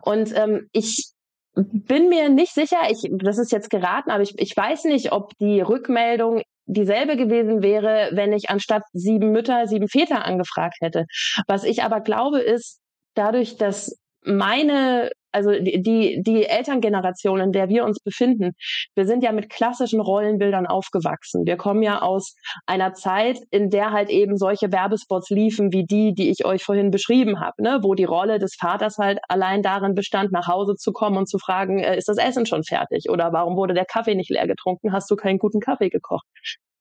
[0.02, 1.12] Und ähm, ich
[1.54, 5.36] bin mir nicht sicher, ich, das ist jetzt geraten, aber ich, ich weiß nicht, ob
[5.38, 11.04] die Rückmeldung dieselbe gewesen wäre, wenn ich anstatt sieben Mütter sieben Väter angefragt hätte.
[11.46, 12.80] Was ich aber glaube, ist,
[13.14, 18.52] dadurch, dass meine also die, die Elterngeneration, in der wir uns befinden,
[18.94, 21.46] wir sind ja mit klassischen Rollenbildern aufgewachsen.
[21.46, 22.34] Wir kommen ja aus
[22.66, 26.90] einer Zeit, in der halt eben solche Werbespots liefen, wie die, die ich euch vorhin
[26.90, 27.80] beschrieben habe, ne?
[27.82, 31.38] wo die Rolle des Vaters halt allein darin bestand, nach Hause zu kommen und zu
[31.38, 33.08] fragen, äh, ist das Essen schon fertig?
[33.10, 34.92] Oder warum wurde der Kaffee nicht leer getrunken?
[34.92, 36.26] Hast du keinen guten Kaffee gekocht?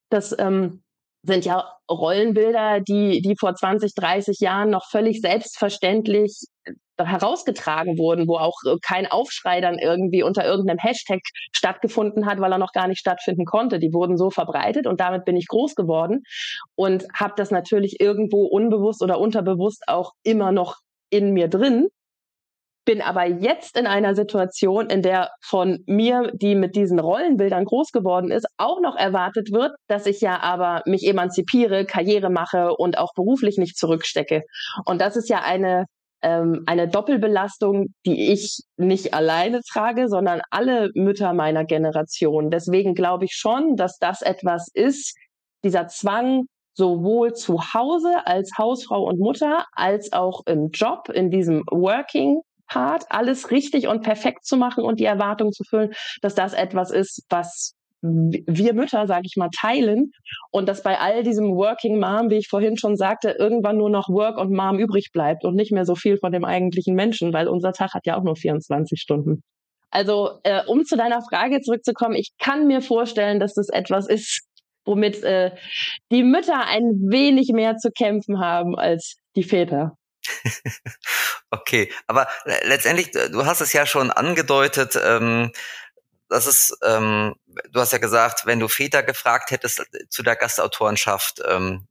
[0.10, 0.84] Das ähm,
[1.24, 6.46] sind ja Rollenbilder, die, die vor 20, 30 Jahren noch völlig selbstverständlich
[6.98, 12.52] herausgetragen wurden, wo auch äh, kein Aufschrei dann irgendwie unter irgendeinem Hashtag stattgefunden hat, weil
[12.52, 13.80] er noch gar nicht stattfinden konnte.
[13.80, 16.24] Die wurden so verbreitet und damit bin ich groß geworden
[16.76, 20.78] und habe das natürlich irgendwo unbewusst oder unterbewusst auch immer noch
[21.10, 21.88] in mir drin.
[22.84, 27.92] Bin aber jetzt in einer Situation, in der von mir, die mit diesen Rollenbildern groß
[27.92, 32.98] geworden ist, auch noch erwartet wird, dass ich ja aber mich emanzipiere, Karriere mache und
[32.98, 34.44] auch beruflich nicht zurückstecke.
[34.86, 35.86] Und das ist ja eine
[36.22, 42.52] ähm, eine Doppelbelastung, die ich nicht alleine trage, sondern alle Mütter meiner Generation.
[42.52, 45.18] Deswegen glaube ich schon, dass das etwas ist,
[45.64, 51.64] dieser Zwang, sowohl zu Hause als Hausfrau und Mutter, als auch im Job, in diesem
[51.70, 56.54] Working Part, alles richtig und perfekt zu machen und die Erwartung zu füllen, dass das
[56.54, 60.12] etwas ist, was wir Mütter, sage ich mal, teilen
[60.50, 64.10] und dass bei all diesem Working Mom, wie ich vorhin schon sagte, irgendwann nur noch
[64.10, 67.48] Work und Mom übrig bleibt und nicht mehr so viel von dem eigentlichen Menschen, weil
[67.48, 69.44] unser Tag hat ja auch nur 24 Stunden.
[69.92, 74.48] Also, äh, um zu deiner Frage zurückzukommen, ich kann mir vorstellen, dass das etwas ist,
[74.86, 75.52] womit äh,
[76.12, 79.98] die Mütter ein wenig mehr zu kämpfen haben als die Väter.
[81.52, 82.28] okay, aber
[82.64, 85.52] letztendlich, du hast es ja schon angedeutet, ähm,
[86.30, 87.36] das ist, ähm,
[87.72, 91.88] du hast ja gesagt, wenn du Väter gefragt hättest zu der Gastautorenschaft, ähm,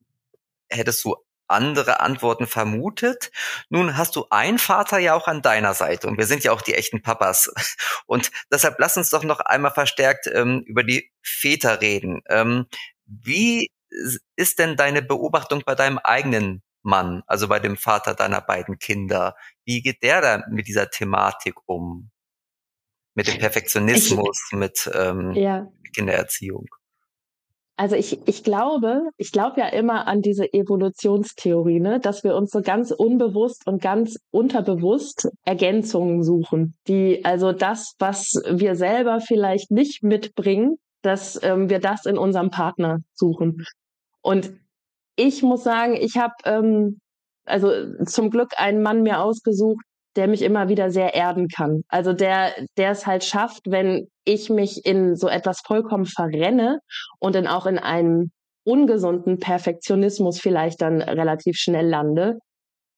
[0.71, 1.17] hättest du
[1.51, 3.31] andere Antworten vermutet.
[3.69, 6.63] Nun hast du einen Vater ja auch an deiner Seite und wir sind ja auch
[6.63, 7.53] die echten Papas.
[8.07, 12.23] Und deshalb lass uns doch noch einmal verstärkt ähm, über die Väter reden.
[12.29, 12.67] Ähm,
[13.07, 13.71] wie
[14.37, 19.35] ist denn deine Beobachtung bei deinem eigenen Mann, also bei dem Vater deiner beiden Kinder?
[19.65, 22.11] Wie geht der da mit dieser Thematik um?
[23.15, 25.67] mit dem Perfektionismus, ich, mit ähm, ja.
[25.95, 26.67] Kindererziehung?
[27.77, 32.51] Also ich, ich glaube, ich glaube ja immer an diese Evolutionstheorie, ne, dass wir uns
[32.51, 39.71] so ganz unbewusst und ganz unterbewusst Ergänzungen suchen, die also das, was wir selber vielleicht
[39.71, 43.65] nicht mitbringen, dass ähm, wir das in unserem Partner suchen.
[44.21, 44.53] Und
[45.21, 47.01] ich muss sagen, ich habe ähm,
[47.45, 47.71] also
[48.05, 49.85] zum Glück einen Mann mir ausgesucht,
[50.17, 51.83] der mich immer wieder sehr erden kann.
[51.89, 56.81] Also der, der es halt schafft, wenn ich mich in so etwas vollkommen verrenne
[57.19, 58.31] und dann auch in einem
[58.65, 62.39] ungesunden Perfektionismus vielleicht dann relativ schnell lande,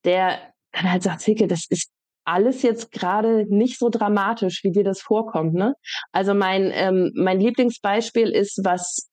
[0.04, 0.38] der
[0.72, 1.90] dann halt sagt, Silke, das ist,
[2.24, 5.54] alles jetzt gerade nicht so dramatisch, wie dir das vorkommt.
[5.54, 5.74] Ne?
[6.12, 9.08] Also mein, ähm, mein Lieblingsbeispiel ist, was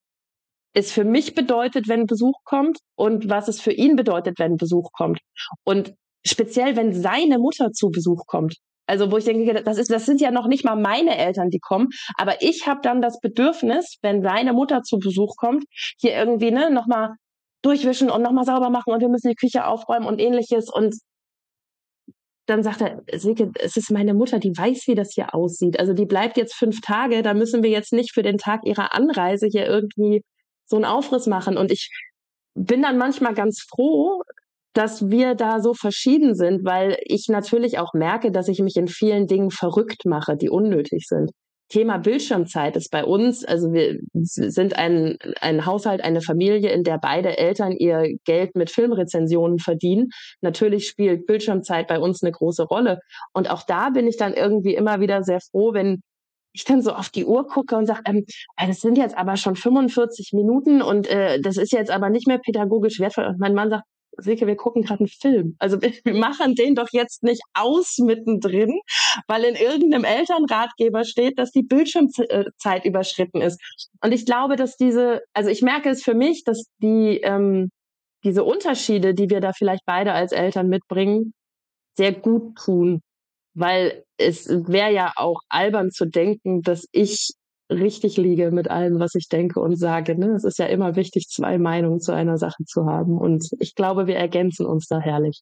[0.74, 4.92] es für mich bedeutet, wenn Besuch kommt und was es für ihn bedeutet, wenn Besuch
[4.92, 5.20] kommt.
[5.64, 5.94] Und
[6.26, 8.56] speziell, wenn seine Mutter zu Besuch kommt.
[8.88, 11.60] Also wo ich denke, das ist, das sind ja noch nicht mal meine Eltern, die
[11.60, 15.64] kommen, aber ich habe dann das Bedürfnis, wenn seine Mutter zu Besuch kommt,
[16.00, 17.12] hier irgendwie ne nochmal
[17.62, 20.96] durchwischen und nochmal sauber machen und wir müssen die Küche aufräumen und ähnliches und
[22.48, 25.80] dann sagt er, Silke, es ist meine Mutter, die weiß, wie das hier aussieht.
[25.80, 28.96] Also die bleibt jetzt fünf Tage, da müssen wir jetzt nicht für den Tag ihrer
[28.96, 30.24] Anreise hier irgendwie
[30.70, 31.58] so einen Aufriss machen.
[31.58, 31.90] Und ich
[32.56, 34.22] bin dann manchmal ganz froh,
[34.74, 38.88] dass wir da so verschieden sind, weil ich natürlich auch merke, dass ich mich in
[38.88, 41.32] vielen Dingen verrückt mache, die unnötig sind.
[41.70, 46.98] Thema Bildschirmzeit ist bei uns, also wir sind ein, ein Haushalt, eine Familie, in der
[46.98, 50.10] beide Eltern ihr Geld mit Filmrezensionen verdienen.
[50.42, 53.00] Natürlich spielt Bildschirmzeit bei uns eine große Rolle.
[53.34, 56.02] Und auch da bin ich dann irgendwie immer wieder sehr froh, wenn
[56.54, 58.26] ich dann so auf die Uhr gucke und sage, ähm,
[58.58, 62.40] das sind jetzt aber schon 45 Minuten und äh, das ist jetzt aber nicht mehr
[62.40, 63.26] pädagogisch wertvoll.
[63.26, 63.84] Und mein Mann sagt,
[64.18, 65.56] Silke, wir gucken gerade einen Film.
[65.60, 68.80] Also wir machen den doch jetzt nicht aus mittendrin,
[69.28, 73.62] weil in irgendeinem Elternratgeber steht, dass die Bildschirmzeit überschritten ist.
[74.04, 77.70] Und ich glaube, dass diese, also ich merke es für mich, dass die ähm,
[78.24, 81.34] diese Unterschiede, die wir da vielleicht beide als Eltern mitbringen,
[81.98, 83.02] sehr gut tun.
[83.60, 87.34] Weil es wäre ja auch albern zu denken, dass ich
[87.70, 90.18] richtig liege mit allem, was ich denke und sage.
[90.18, 90.32] Ne?
[90.32, 93.18] Es ist ja immer wichtig, zwei Meinungen zu einer Sache zu haben.
[93.18, 95.42] Und ich glaube, wir ergänzen uns da herrlich.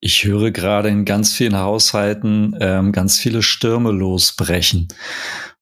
[0.00, 4.88] Ich höre gerade in ganz vielen Haushalten ähm, ganz viele Stürme losbrechen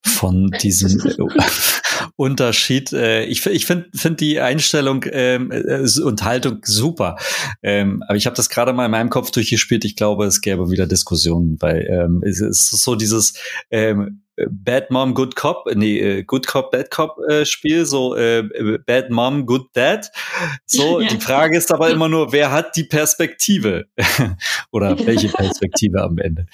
[0.05, 1.01] von diesem
[2.17, 2.93] Unterschied.
[2.93, 7.17] Äh, ich ich finde find die Einstellung ähm, äh, und Haltung super.
[7.63, 9.85] Ähm, aber ich habe das gerade mal in meinem Kopf durchgespielt.
[9.85, 13.35] Ich glaube, es gäbe wieder Diskussionen, weil ähm, es ist so dieses
[13.71, 18.43] ähm, Bad Mom, Good Cop, nee, äh, Good Cop, Bad Cop äh, Spiel, so äh,
[18.87, 20.11] Bad Mom, Good Dad.
[20.65, 21.09] So, ja.
[21.09, 23.87] die Frage ist aber immer nur, wer hat die Perspektive?
[24.71, 26.47] Oder welche Perspektive am Ende?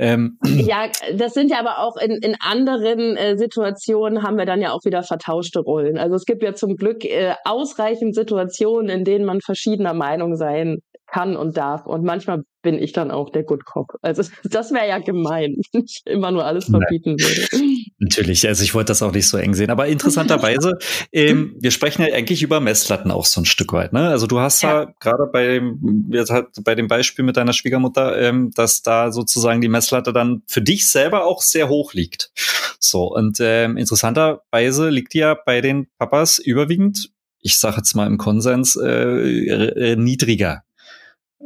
[0.00, 0.38] Ähm.
[0.46, 4.72] Ja, das sind ja aber auch in, in anderen äh, Situationen haben wir dann ja
[4.72, 5.98] auch wieder vertauschte Rollen.
[5.98, 10.78] Also es gibt ja zum Glück äh, ausreichend Situationen, in denen man verschiedener Meinung sein
[11.10, 11.86] kann und darf.
[11.86, 13.96] Und manchmal bin ich dann auch der Good Cop.
[14.02, 17.28] Also das wäre ja gemein, wenn ich immer nur alles verbieten Nein.
[17.28, 17.64] würde.
[17.98, 19.70] Natürlich, also ich wollte das auch nicht so eng sehen.
[19.70, 20.78] Aber interessanterweise,
[21.12, 23.92] ähm, wir sprechen ja eigentlich über Messlatten auch so ein Stück weit.
[23.92, 24.08] Ne?
[24.08, 27.52] Also du hast ja, ja gerade bei dem, jetzt halt bei dem Beispiel mit deiner
[27.52, 32.30] Schwiegermutter, ähm, dass da sozusagen die Messlatte dann für dich selber auch sehr hoch liegt.
[32.78, 37.10] So, und ähm, interessanterweise liegt die ja bei den Papas überwiegend
[37.42, 40.62] ich sage jetzt mal im Konsens, äh, niedriger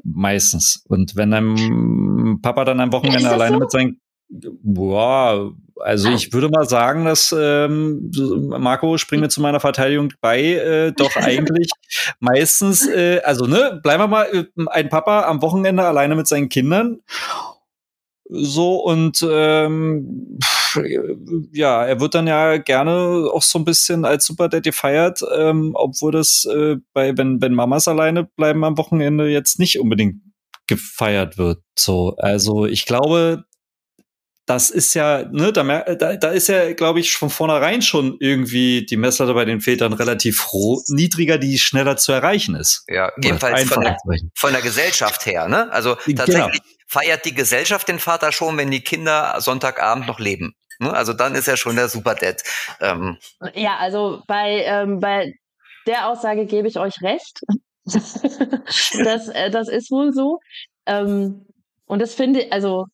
[0.03, 0.85] meistens.
[0.89, 3.61] Und wenn ein Papa dann am Wochenende alleine so?
[3.61, 4.01] mit seinen
[4.63, 8.11] Boah, also ich würde mal sagen, dass ähm,
[8.49, 11.71] Marco, spring mir zu meiner Verteidigung bei, äh, doch eigentlich
[12.21, 16.49] meistens, äh, also ne, bleiben wir mal äh, ein Papa am Wochenende alleine mit seinen
[16.49, 17.01] Kindern.
[18.29, 20.39] So und ähm,
[21.53, 25.73] ja, er wird dann ja gerne auch so ein bisschen als Super Daddy gefeiert, ähm,
[25.75, 30.17] obwohl das äh, bei, wenn, wenn Mamas alleine bleiben am Wochenende jetzt nicht unbedingt
[30.67, 31.63] gefeiert wird.
[31.79, 33.45] So, also ich glaube,
[34.47, 35.63] das ist ja, ne, da,
[35.95, 39.95] da, da ist ja, glaube ich, von vornherein schon irgendwie die Messlatte bei den Vätern
[39.95, 42.85] relativ hoch, niedriger, die schneller zu erreichen ist.
[42.89, 43.97] Ja, jedenfalls von der,
[44.35, 45.73] von der Gesellschaft her, ne?
[45.73, 46.19] Also genau.
[46.19, 46.75] tatsächlich genau.
[46.87, 50.55] feiert die Gesellschaft den Vater schon, wenn die Kinder Sonntagabend noch leben.
[50.79, 50.93] Ne?
[50.93, 52.43] Also dann ist er schon der Super Dad.
[52.81, 53.17] Ähm.
[53.55, 55.35] Ja, also bei, ähm, bei
[55.87, 57.41] der Aussage gebe ich euch recht.
[57.85, 60.41] das, äh, das ist wohl so.
[60.87, 61.47] Ähm,
[61.87, 62.87] und das finde, also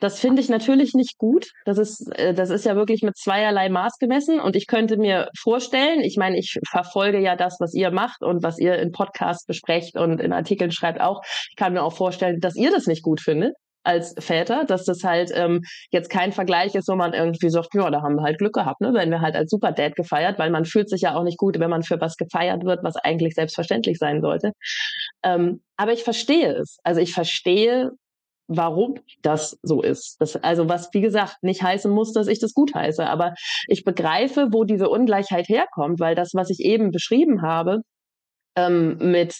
[0.00, 1.46] das finde ich natürlich nicht gut.
[1.64, 4.40] Das ist, äh, das ist ja wirklich mit zweierlei Maß gemessen.
[4.40, 8.42] Und ich könnte mir vorstellen, ich meine, ich verfolge ja das, was ihr macht und
[8.42, 11.22] was ihr in Podcasts besprecht und in Artikeln schreibt auch.
[11.50, 15.04] Ich kann mir auch vorstellen, dass ihr das nicht gut findet als Väter, dass das
[15.04, 18.38] halt ähm, jetzt kein Vergleich ist, wo man irgendwie sagt, ja, da haben wir halt
[18.38, 18.92] Glück gehabt, ne?
[18.94, 21.70] wenn wir halt als Superdad gefeiert, weil man fühlt sich ja auch nicht gut, wenn
[21.70, 24.52] man für was gefeiert wird, was eigentlich selbstverständlich sein sollte.
[25.22, 26.78] Ähm, aber ich verstehe es.
[26.82, 27.90] Also ich verstehe,
[28.46, 30.16] warum das so ist.
[30.20, 33.34] Das, also was, wie gesagt, nicht heißen muss, dass ich das gut heiße, aber
[33.68, 37.80] ich begreife, wo diese Ungleichheit herkommt, weil das, was ich eben beschrieben habe,
[38.56, 39.34] ähm, mit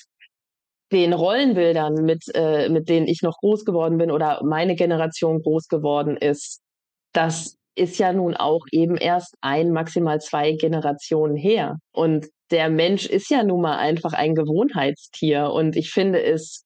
[0.92, 5.68] den Rollenbildern, mit, äh, mit denen ich noch groß geworden bin oder meine Generation groß
[5.68, 6.60] geworden ist,
[7.12, 11.78] das ist ja nun auch eben erst ein, maximal zwei Generationen her.
[11.92, 15.50] Und der Mensch ist ja nun mal einfach ein Gewohnheitstier.
[15.50, 16.64] Und ich finde es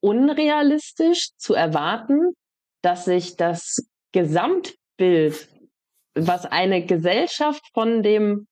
[0.00, 2.32] unrealistisch zu erwarten,
[2.82, 5.48] dass sich das Gesamtbild,
[6.14, 8.46] was eine Gesellschaft von dem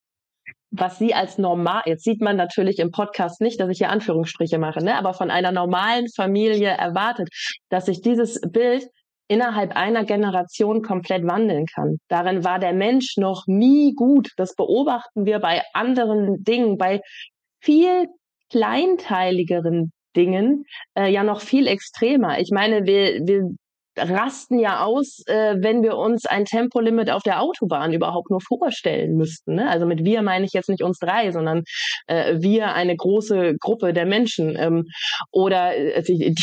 [0.70, 4.58] was sie als normal, jetzt sieht man natürlich im Podcast nicht, dass ich hier Anführungsstriche
[4.58, 7.28] mache, ne, aber von einer normalen Familie erwartet,
[7.70, 8.86] dass sich dieses Bild
[9.28, 11.98] innerhalb einer Generation komplett wandeln kann.
[12.08, 14.30] Darin war der Mensch noch nie gut.
[14.36, 17.00] Das beobachten wir bei anderen Dingen, bei
[17.60, 18.08] viel
[18.50, 22.38] kleinteiligeren Dingen äh, ja noch viel extremer.
[22.40, 23.50] Ich meine, wir, wir
[23.98, 29.16] rasten ja aus, äh, wenn wir uns ein Tempolimit auf der Autobahn überhaupt nur vorstellen
[29.16, 29.54] müssten.
[29.54, 29.68] Ne?
[29.68, 31.64] Also mit wir meine ich jetzt nicht uns drei, sondern
[32.06, 34.56] äh, wir eine große Gruppe der Menschen.
[34.56, 34.84] Ähm,
[35.30, 36.34] oder äh,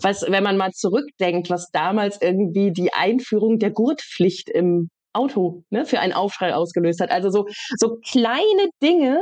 [0.00, 5.86] was, wenn man mal zurückdenkt, was damals irgendwie die Einführung der Gurtpflicht im Auto ne,
[5.86, 7.10] für einen Aufschrei ausgelöst hat.
[7.10, 9.18] Also so, so kleine Dinge,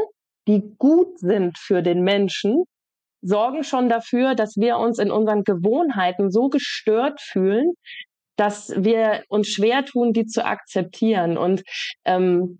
[0.48, 2.64] die gut sind für den Menschen,
[3.22, 7.72] sorgen schon dafür, dass wir uns in unseren Gewohnheiten so gestört fühlen,
[8.36, 11.38] dass wir uns schwer tun, die zu akzeptieren.
[11.38, 11.62] Und
[12.04, 12.58] ähm,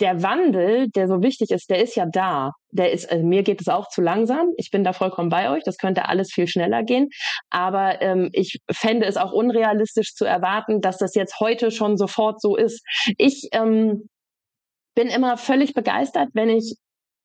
[0.00, 2.52] der Wandel, der so wichtig ist, der ist ja da.
[2.70, 4.48] Der ist, also mir geht es auch zu langsam.
[4.56, 5.64] Ich bin da vollkommen bei euch.
[5.64, 7.08] Das könnte alles viel schneller gehen.
[7.50, 12.40] Aber ähm, ich fände es auch unrealistisch zu erwarten, dass das jetzt heute schon sofort
[12.40, 12.84] so ist.
[13.18, 14.08] Ich ähm,
[14.94, 16.76] bin immer völlig begeistert, wenn ich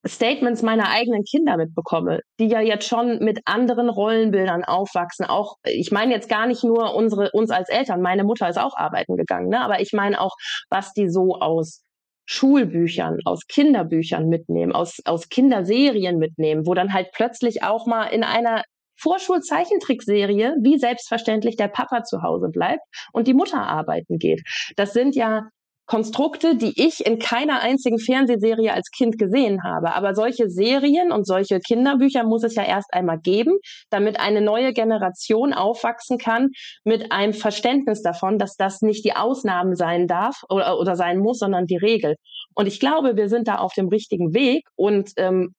[0.08, 5.26] Statements meiner eigenen Kinder mitbekomme, die ja jetzt schon mit anderen Rollenbildern aufwachsen.
[5.26, 8.02] Auch, ich meine jetzt gar nicht nur unsere, uns als Eltern.
[8.02, 9.62] Meine Mutter ist auch arbeiten gegangen, ne?
[9.62, 10.36] aber ich meine auch,
[10.70, 11.84] was die so aus
[12.26, 18.24] Schulbüchern, aus Kinderbüchern mitnehmen, aus, aus Kinderserien mitnehmen, wo dann halt plötzlich auch mal in
[18.24, 18.64] einer
[19.00, 22.82] Vorschulzeichentrickserie, wie selbstverständlich der Papa zu Hause bleibt
[23.14, 24.42] und die Mutter arbeiten geht.
[24.76, 25.48] Das sind ja
[25.88, 29.96] Konstrukte, die ich in keiner einzigen Fernsehserie als Kind gesehen habe.
[29.96, 33.58] Aber solche Serien und solche Kinderbücher muss es ja erst einmal geben,
[33.90, 36.50] damit eine neue Generation aufwachsen kann
[36.84, 41.40] mit einem Verständnis davon, dass das nicht die Ausnahme sein darf oder, oder sein muss,
[41.40, 42.16] sondern die Regel.
[42.54, 45.54] Und ich glaube, wir sind da auf dem richtigen Weg und ähm,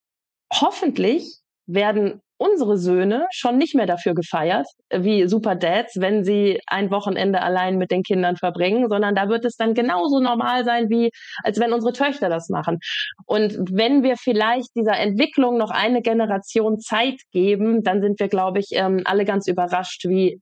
[0.53, 6.90] hoffentlich werden unsere Söhne schon nicht mehr dafür gefeiert, wie Super Dads, wenn sie ein
[6.90, 11.11] Wochenende allein mit den Kindern verbringen, sondern da wird es dann genauso normal sein, wie
[11.42, 12.79] als wenn unsere Töchter das machen.
[13.27, 18.61] Und wenn wir vielleicht dieser Entwicklung noch eine Generation Zeit geben, dann sind wir, glaube
[18.61, 20.40] ich, ähm, alle ganz überrascht, wie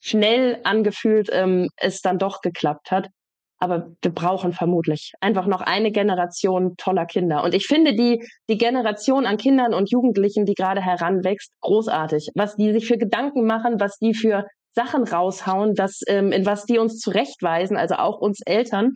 [0.00, 3.08] schnell angefühlt ähm, es dann doch geklappt hat.
[3.58, 7.42] Aber wir brauchen vermutlich einfach noch eine Generation toller Kinder.
[7.42, 12.30] Und ich finde die, die Generation an Kindern und Jugendlichen, die gerade heranwächst, großartig.
[12.34, 16.64] Was die sich für Gedanken machen, was die für Sachen raushauen, das, ähm, in was
[16.66, 18.92] die uns zurechtweisen, also auch uns Eltern.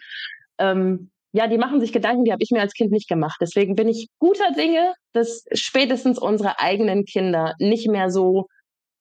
[0.58, 3.38] Ähm, ja, die machen sich Gedanken, die habe ich mir als Kind nicht gemacht.
[3.40, 8.46] Deswegen bin ich guter Dinge, dass spätestens unsere eigenen Kinder nicht mehr so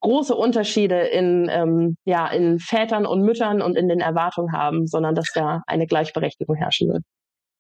[0.02, 5.16] große Unterschiede in, ähm, ja, in Vätern und Müttern und in den Erwartungen haben, sondern
[5.16, 7.04] dass da eine Gleichberechtigung herrschen wird.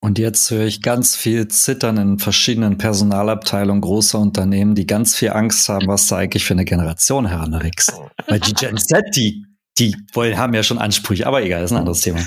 [0.01, 5.31] Und jetzt höre ich ganz viel Zittern in verschiedenen Personalabteilungen großer Unternehmen, die ganz viel
[5.31, 7.93] Angst haben, was da eigentlich für eine Generation heranwächst.
[8.27, 9.43] Weil die Gen Z, die,
[9.79, 12.19] die wollen, haben ja schon Ansprüche, aber egal, das ist ein anderes Thema.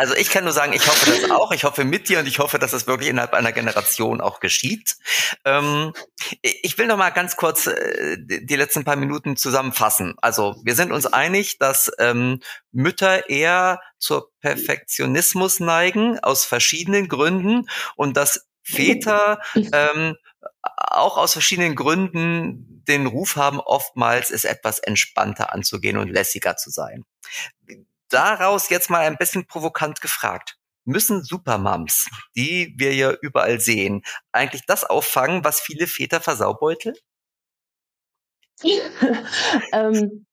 [0.00, 1.52] Also ich kann nur sagen, ich hoffe das auch.
[1.52, 4.96] Ich hoffe mit dir und ich hoffe, dass es wirklich innerhalb einer Generation auch geschieht.
[5.44, 5.92] Ähm,
[6.40, 10.14] ich will noch mal ganz kurz äh, die letzten paar Minuten zusammenfassen.
[10.22, 12.40] Also wir sind uns einig, dass ähm,
[12.72, 20.16] Mütter eher zur Perfektionismus neigen aus verschiedenen Gründen und dass Väter ähm,
[20.62, 26.70] auch aus verschiedenen Gründen den Ruf haben, oftmals es etwas entspannter anzugehen und lässiger zu
[26.70, 27.04] sein
[28.10, 30.56] daraus jetzt mal ein bisschen provokant gefragt.
[30.84, 36.96] Müssen Supermoms, die wir ja überall sehen, eigentlich das auffangen, was viele Väter versaubeuteln?
[39.72, 40.26] ähm,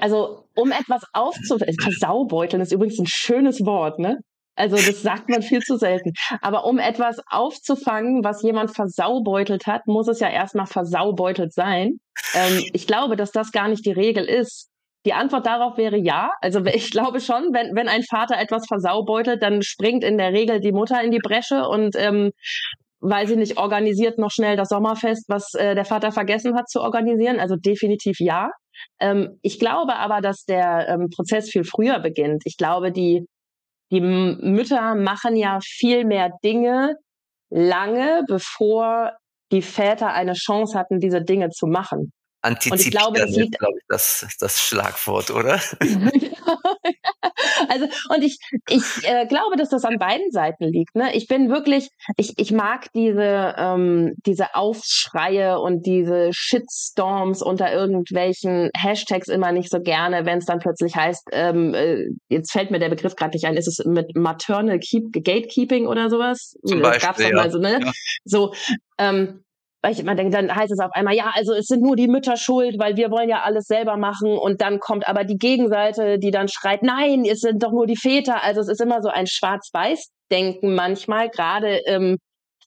[0.00, 4.18] also, um etwas aufzufangen, versaubeuteln ist übrigens ein schönes Wort, ne?
[4.54, 6.12] Also das sagt man viel zu selten.
[6.40, 11.98] Aber um etwas aufzufangen, was jemand versaubeutelt hat, muss es ja erstmal versaubeutelt sein.
[12.34, 14.68] Ähm, ich glaube, dass das gar nicht die Regel ist.
[15.04, 16.30] Die Antwort darauf wäre ja.
[16.40, 20.60] Also ich glaube schon, wenn, wenn ein Vater etwas versaubeutelt, dann springt in der Regel
[20.60, 22.30] die Mutter in die Bresche und ähm,
[23.00, 26.80] weil sie nicht organisiert noch schnell das Sommerfest, was äh, der Vater vergessen hat zu
[26.80, 27.40] organisieren.
[27.40, 28.50] Also definitiv ja.
[29.00, 32.42] Ähm, ich glaube aber, dass der ähm, Prozess viel früher beginnt.
[32.44, 33.26] Ich glaube, die,
[33.92, 36.96] die Mütter machen ja viel mehr Dinge
[37.50, 39.12] lange, bevor
[39.52, 42.12] die Väter eine Chance hatten, diese Dinge zu machen.
[42.42, 45.60] Antizipieren und ich glaube, das liegt, glaube ich, das, das Schlagwort, oder?
[47.68, 48.38] also, und ich,
[48.68, 50.94] ich äh, glaube, dass das an beiden Seiten liegt.
[50.94, 51.14] Ne?
[51.14, 58.70] Ich bin wirklich, ich, ich mag diese, ähm, diese Aufschreie und diese Shitstorms unter irgendwelchen
[58.76, 62.78] Hashtags immer nicht so gerne, wenn es dann plötzlich heißt, ähm, äh, jetzt fällt mir
[62.78, 66.56] der Begriff gerade nicht ein, ist es mit Maternal Keep, Gatekeeping oder sowas?
[66.64, 67.80] Zum Beispiel, gab's doch mal so, ne?
[67.82, 67.92] Ja.
[68.24, 68.54] So,
[68.98, 69.44] ähm,
[69.82, 72.06] weil ich immer denke, dann heißt es auf einmal, ja, also es sind nur die
[72.06, 74.38] Mütter schuld, weil wir wollen ja alles selber machen.
[74.38, 77.96] Und dann kommt aber die Gegenseite, die dann schreit, nein, es sind doch nur die
[77.96, 78.42] Väter.
[78.44, 82.18] Also es ist immer so ein Schwarz-Weiß-Denken manchmal, gerade ähm,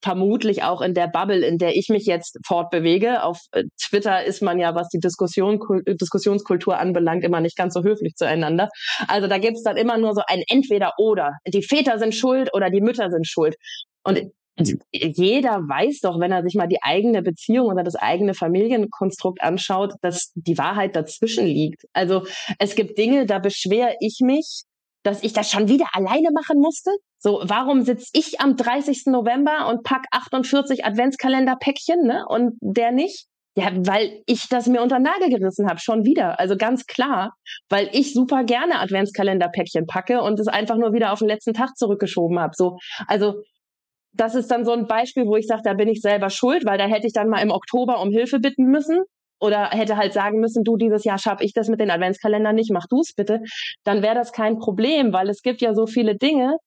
[0.03, 3.23] vermutlich auch in der Bubble, in der ich mich jetzt fortbewege.
[3.23, 7.83] Auf äh, Twitter ist man ja, was die Diskussion, Diskussionskultur anbelangt, immer nicht ganz so
[7.83, 8.67] höflich zueinander.
[9.07, 11.31] Also da gibt's dann immer nur so ein Entweder-Oder.
[11.47, 13.55] Die Väter sind schuld oder die Mütter sind schuld.
[14.03, 14.31] Und
[14.91, 19.93] jeder weiß doch, wenn er sich mal die eigene Beziehung oder das eigene Familienkonstrukt anschaut,
[20.01, 21.83] dass die Wahrheit dazwischen liegt.
[21.93, 22.25] Also
[22.59, 24.63] es gibt Dinge, da beschwere ich mich,
[25.03, 26.91] dass ich das schon wieder alleine machen musste.
[27.19, 29.07] So, warum sitze ich am 30.
[29.07, 32.25] November und pack 48 Adventskalenderpäckchen, ne?
[32.27, 33.27] Und der nicht?
[33.57, 36.39] Ja, weil ich das mir unter den Nagel gerissen habe, schon wieder.
[36.39, 37.33] Also ganz klar,
[37.69, 41.77] weil ich super gerne Adventskalenderpäckchen packe und es einfach nur wieder auf den letzten Tag
[41.77, 42.51] zurückgeschoben habe.
[42.55, 42.77] So,
[43.07, 43.35] also
[44.15, 46.77] das ist dann so ein Beispiel, wo ich sage, da bin ich selber schuld, weil
[46.77, 49.03] da hätte ich dann mal im Oktober um Hilfe bitten müssen
[49.39, 52.71] oder hätte halt sagen müssen, du, dieses Jahr schaffe ich das mit den Adventskalendern nicht,
[52.71, 53.41] mach du es bitte,
[53.83, 56.57] dann wäre das kein Problem, weil es gibt ja so viele Dinge,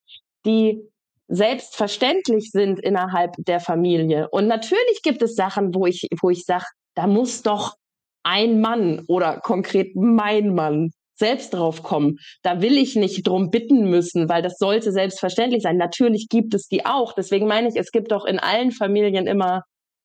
[0.44, 0.80] die
[1.28, 4.28] selbstverständlich sind innerhalb der Familie.
[4.30, 7.74] Und natürlich gibt es Sachen, wo ich, wo ich sage, da muss doch
[8.22, 12.18] ein Mann oder konkret mein Mann selbst drauf kommen.
[12.42, 15.76] Da will ich nicht drum bitten müssen, weil das sollte selbstverständlich sein.
[15.76, 17.12] Natürlich gibt es die auch.
[17.12, 19.62] Deswegen meine ich, es gibt doch in allen Familien immer,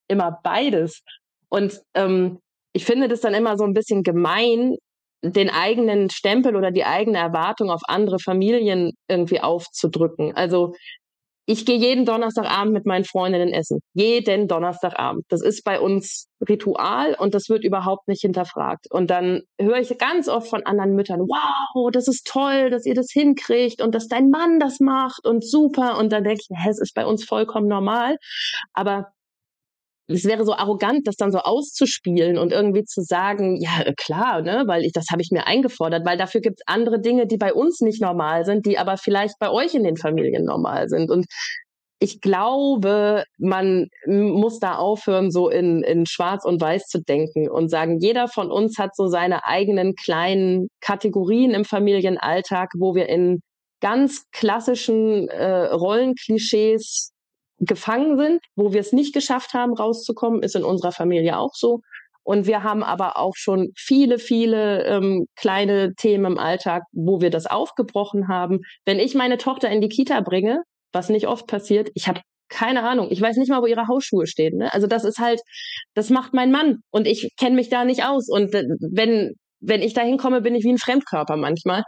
[0.07, 1.01] immer beides.
[1.49, 2.39] Und ähm,
[2.74, 4.76] ich finde das dann immer so ein bisschen gemein,
[5.24, 10.36] den eigenen Stempel oder die eigene Erwartung auf andere Familien irgendwie aufzudrücken.
[10.36, 10.74] Also
[11.46, 13.82] ich gehe jeden Donnerstagabend mit meinen Freundinnen essen.
[13.94, 15.26] Jeden Donnerstagabend.
[15.30, 18.88] Das ist bei uns Ritual und das wird überhaupt nicht hinterfragt.
[18.89, 22.96] Und dann höre ich ganz oft von anderen Müttern, wow, das ist toll, dass ihr
[22.96, 25.98] das hinkriegt und dass dein Mann das macht und super.
[25.98, 28.18] Und dann denke ich, es ist bei uns vollkommen normal.
[28.74, 29.12] Aber
[30.08, 34.64] es wäre so arrogant, das dann so auszuspielen und irgendwie zu sagen, ja klar, ne,
[34.68, 37.54] weil ich das habe ich mir eingefordert, weil dafür gibt es andere Dinge, die bei
[37.54, 41.10] uns nicht normal sind, die aber vielleicht bei euch in den Familien normal sind.
[41.10, 41.26] Und
[41.99, 47.70] ich glaube, man muss da aufhören, so in, in Schwarz und Weiß zu denken und
[47.70, 53.39] sagen, jeder von uns hat so seine eigenen kleinen Kategorien im Familienalltag, wo wir in
[53.80, 57.12] ganz klassischen äh, Rollenklischees
[57.66, 61.80] gefangen sind, wo wir es nicht geschafft haben, rauszukommen, ist in unserer Familie auch so.
[62.24, 67.30] Und wir haben aber auch schon viele, viele ähm, kleine Themen im Alltag, wo wir
[67.30, 68.59] das aufgebrochen haben.
[68.86, 70.61] Wenn ich meine Tochter in die Kita bringe,
[70.93, 74.28] was nicht oft passiert, ich habe keine Ahnung, ich weiß nicht mal, wo ihre Hausschuhe
[74.28, 74.59] stehen.
[74.59, 74.74] Ne?
[74.74, 75.41] Also das ist halt,
[75.95, 78.30] das macht mein Mann und ich kenne mich da nicht aus.
[78.30, 79.34] Und äh, wenn
[79.66, 81.84] wenn ich da hinkomme, bin ich wie ein Fremdkörper manchmal.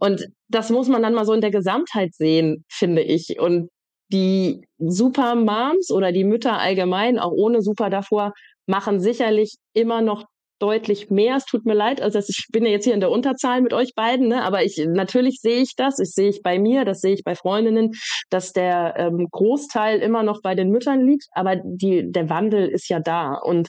[0.00, 3.38] Und das muss man dann mal so in der Gesamtheit sehen, finde ich.
[3.38, 3.68] Und
[4.12, 8.32] die Super Moms oder die Mütter allgemein, auch ohne Super davor,
[8.66, 10.24] machen sicherlich immer noch
[10.60, 11.36] deutlich mehr.
[11.36, 13.94] Es tut mir leid, also ich bin ja jetzt hier in der Unterzahl mit euch
[13.94, 14.42] beiden, ne?
[14.42, 17.34] aber ich natürlich sehe ich das, ich sehe ich bei mir, das sehe ich bei
[17.34, 17.92] Freundinnen,
[18.28, 22.88] dass der ähm, Großteil immer noch bei den Müttern liegt, aber die der Wandel ist
[22.88, 23.68] ja da und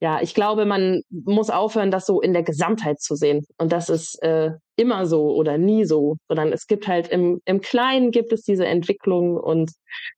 [0.00, 3.46] ja, ich glaube, man muss aufhören, das so in der Gesamtheit zu sehen.
[3.56, 7.60] Und das ist äh, immer so oder nie so, sondern es gibt halt im, im
[7.60, 9.70] Kleinen gibt es diese Entwicklung und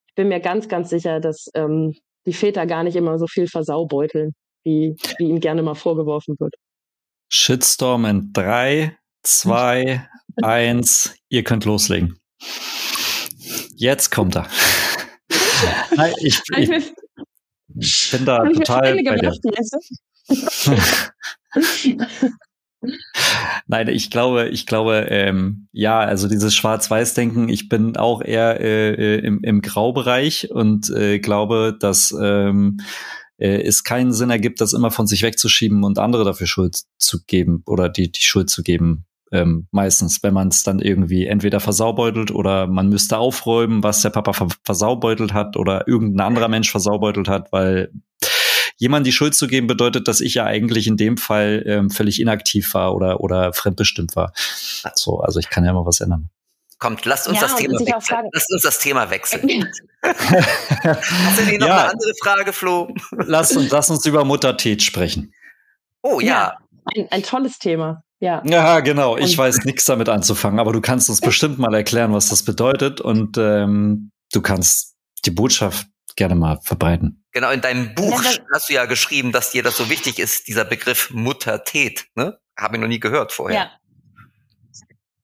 [0.09, 1.95] ich bin mir ganz, ganz sicher, dass ähm,
[2.27, 4.33] die Väter gar nicht immer so viel versaubeuteln,
[4.65, 6.55] wie, wie ihnen gerne mal vorgeworfen wird.
[7.31, 10.09] Shitstorm in drei, zwei,
[10.43, 11.15] eins.
[11.29, 12.19] Ihr könnt loslegen.
[13.77, 14.49] Jetzt kommt er.
[15.97, 16.93] Nein, ich, ich,
[17.79, 19.33] ich bin da total bei dir.
[23.67, 28.93] Nein, ich glaube, ich glaube, ähm, ja, also dieses Schwarz-Weiß-Denken, ich bin auch eher äh,
[28.93, 32.79] äh, im, im Graubereich und äh, glaube, dass ähm,
[33.37, 37.25] äh, es keinen Sinn ergibt, das immer von sich wegzuschieben und andere dafür Schuld zu
[37.27, 39.07] geben oder die, die Schuld zu geben.
[39.31, 44.11] Ähm, meistens, wenn man es dann irgendwie entweder versaubeutelt oder man müsste aufräumen, was der
[44.11, 47.91] Papa versaubeutelt hat oder irgendein anderer Mensch versaubeutelt hat, weil
[48.79, 52.21] jemand die Schuld zu geben bedeutet, dass ich ja eigentlich in dem Fall ähm, völlig
[52.21, 54.33] inaktiv war oder, oder fremdbestimmt war.
[54.95, 56.31] So, also ich kann ja immer was ändern.
[56.79, 58.31] Kommt, lasst uns ja, das Thema wechseln.
[58.33, 59.69] Lasst uns das Thema wechseln.
[60.03, 61.79] Hast du noch ja.
[61.79, 62.95] eine andere Frage, Flo?
[63.27, 65.35] Lass uns, lass uns über Muttertät sprechen.
[66.03, 66.29] Oh ja.
[66.29, 66.59] ja
[66.95, 68.05] ein, ein tolles Thema.
[68.21, 68.43] Ja.
[68.45, 69.17] Ja, genau.
[69.17, 72.43] Ich und weiß nichts damit anzufangen, aber du kannst uns bestimmt mal erklären, was das
[72.43, 77.25] bedeutet und ähm, du kannst die Botschaft gerne mal verbreiten.
[77.33, 80.65] Genau, in deinem Buch hast du ja geschrieben, dass dir das so wichtig ist, dieser
[80.65, 82.07] Begriff Muttertät.
[82.17, 82.37] Ne?
[82.59, 83.57] Habe ich noch nie gehört vorher.
[83.57, 83.71] Ja.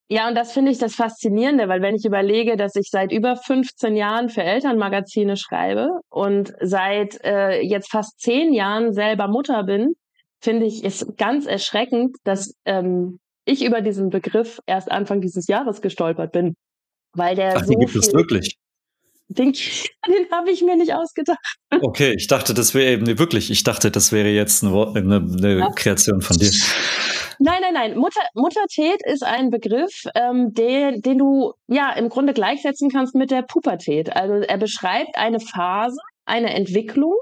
[0.08, 3.36] Ja, und das finde ich das Faszinierende, weil wenn ich überlege, dass ich seit über
[3.36, 9.94] 15 Jahren für Elternmagazine schreibe und seit äh, jetzt fast zehn Jahren selber Mutter bin,
[10.44, 15.80] finde ich es ganz erschreckend, dass ähm, ich über diesen Begriff erst Anfang dieses Jahres
[15.80, 16.54] gestolpert bin.
[17.14, 18.56] Weil der Ach, so gibt es wirklich?
[19.28, 19.52] Den,
[20.06, 21.38] den habe ich mir nicht ausgedacht.
[21.70, 25.70] Okay, ich dachte, das wäre eben wirklich, ich dachte, das wäre jetzt eine, eine, eine
[25.74, 26.50] Kreation von dir.
[27.38, 27.96] Nein, nein, nein.
[27.96, 33.30] Mutter, Muttertät ist ein Begriff, ähm, den, den du ja im Grunde gleichsetzen kannst mit
[33.30, 34.14] der Pubertät.
[34.14, 37.14] Also er beschreibt eine Phase, eine Entwicklung,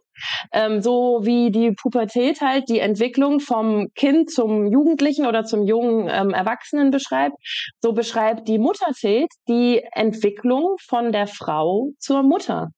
[0.52, 6.08] ähm, so wie die Pubertät halt die Entwicklung vom Kind zum Jugendlichen oder zum jungen
[6.10, 7.36] ähm, Erwachsenen beschreibt,
[7.80, 12.68] so beschreibt die Muttertät die Entwicklung von der Frau zur Mutter.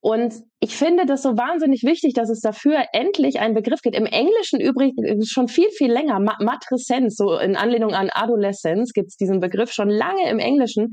[0.00, 3.96] Und ich finde das so wahnsinnig wichtig, dass es dafür endlich einen Begriff gibt.
[3.96, 6.18] Im Englischen übrigens schon viel, viel länger.
[6.20, 10.88] Matreszenz, so in Anlehnung an Adoleszenz, gibt es diesen Begriff schon lange im Englischen.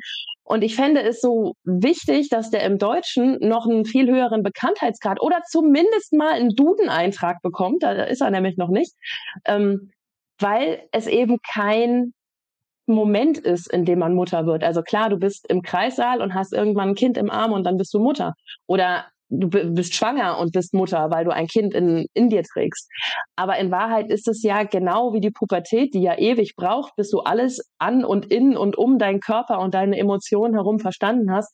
[0.48, 5.20] Und ich fände es so wichtig, dass der im Deutschen noch einen viel höheren Bekanntheitsgrad
[5.20, 7.82] oder zumindest mal einen Duden-Eintrag bekommt.
[7.82, 8.94] Da ist er nämlich noch nicht.
[9.46, 9.92] Ähm,
[10.40, 12.14] weil es eben kein
[12.88, 14.64] Moment ist, in dem man Mutter wird.
[14.64, 17.78] Also klar, du bist im Kreissaal und hast irgendwann ein Kind im Arm und dann
[17.78, 18.36] bist du Mutter.
[18.68, 22.90] Oder du bist schwanger und bist Mutter, weil du ein Kind in, in dir trägst.
[23.36, 27.10] Aber in Wahrheit ist es ja genau wie die Pubertät, die ja ewig braucht, bis
[27.10, 31.54] du alles an und in und um deinen Körper und deine Emotionen herum verstanden hast.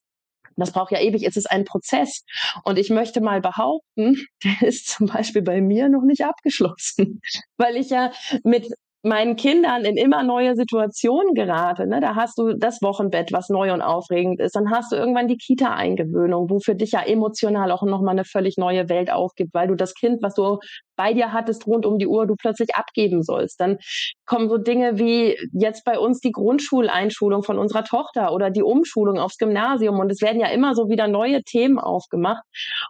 [0.57, 1.23] Das braucht ja ewig.
[1.23, 2.23] Es ist ein Prozess.
[2.63, 7.21] Und ich möchte mal behaupten, der ist zum Beispiel bei mir noch nicht abgeschlossen,
[7.57, 8.11] weil ich ja
[8.43, 8.67] mit
[9.03, 11.87] meinen Kindern in immer neue Situationen gerate.
[11.87, 12.01] Ne?
[12.01, 14.55] Da hast du das Wochenbett, was neu und aufregend ist.
[14.55, 18.57] Dann hast du irgendwann die Kita-Eingewöhnung, wo für dich ja emotional auch nochmal eine völlig
[18.57, 20.59] neue Welt aufgibt, weil du das Kind, was du
[20.95, 23.59] bei dir hattest, rund um die Uhr, du plötzlich abgeben sollst.
[23.59, 23.79] Dann
[24.27, 29.17] kommen so Dinge wie jetzt bei uns die Grundschuleinschulung von unserer Tochter oder die Umschulung
[29.17, 29.99] aufs Gymnasium.
[29.99, 32.43] Und es werden ja immer so wieder neue Themen aufgemacht.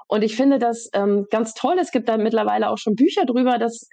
[0.09, 1.78] Und ich finde das ähm, ganz toll.
[1.80, 3.88] Es gibt da mittlerweile auch schon Bücher drüber, dass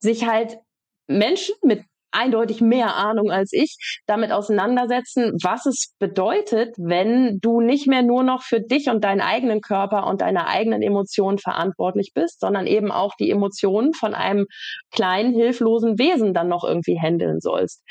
[0.00, 0.58] sich halt
[1.06, 1.84] Menschen mit
[2.14, 3.76] eindeutig mehr Ahnung als ich
[4.06, 9.20] damit auseinandersetzen, was es bedeutet, wenn du nicht mehr nur noch für dich und deinen
[9.20, 14.46] eigenen Körper und deine eigenen Emotionen verantwortlich bist, sondern eben auch die Emotionen von einem
[14.92, 17.82] kleinen, hilflosen Wesen dann noch irgendwie handeln sollst.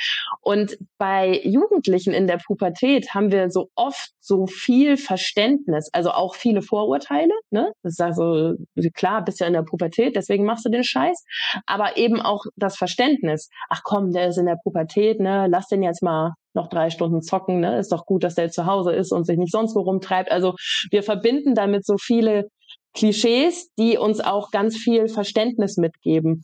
[0.42, 6.36] Und bei Jugendlichen in der Pubertät haben wir so oft so viel Verständnis, also auch
[6.36, 7.34] viele Vorurteile.
[7.52, 7.74] Ne?
[7.84, 8.54] Das ist also
[8.94, 11.26] klar, bist ja in der Pubertät, deswegen machst du den Scheiß.
[11.66, 13.50] Aber eben auch das Verständnis.
[13.70, 15.48] Ach komm, der ist in der Pubertät, ne?
[15.50, 17.78] Lass den jetzt mal noch drei Stunden zocken, ne?
[17.78, 20.32] Ist doch gut, dass der zu Hause ist und sich nicht sonst wo rumtreibt.
[20.32, 20.54] Also
[20.90, 22.48] wir verbinden damit so viele
[22.96, 26.44] Klischees, die uns auch ganz viel Verständnis mitgeben.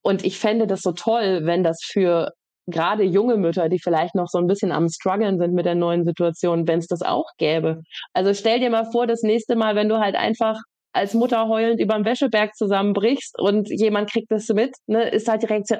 [0.00, 2.30] Und ich fände das so toll, wenn das für
[2.70, 6.04] gerade junge Mütter, die vielleicht noch so ein bisschen am struggeln sind mit der neuen
[6.04, 7.82] Situation, wenn es das auch gäbe.
[8.12, 10.58] Also stell dir mal vor, das nächste Mal, wenn du halt einfach
[10.92, 15.42] als Mutter heulend über dem Wäscheberg zusammenbrichst und jemand kriegt das mit, ne, ist halt
[15.42, 15.76] direkt so,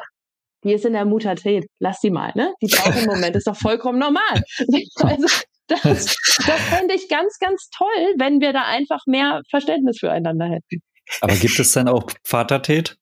[0.64, 2.52] die ist in der Muttertät, lass die mal, ne?
[2.60, 4.42] Die braucht einen Moment, ist doch vollkommen normal.
[5.00, 5.28] Also
[5.68, 6.16] das,
[6.46, 10.82] das fände ich ganz, ganz toll, wenn wir da einfach mehr Verständnis füreinander hätten.
[11.20, 12.96] Aber gibt es denn auch Vatertät?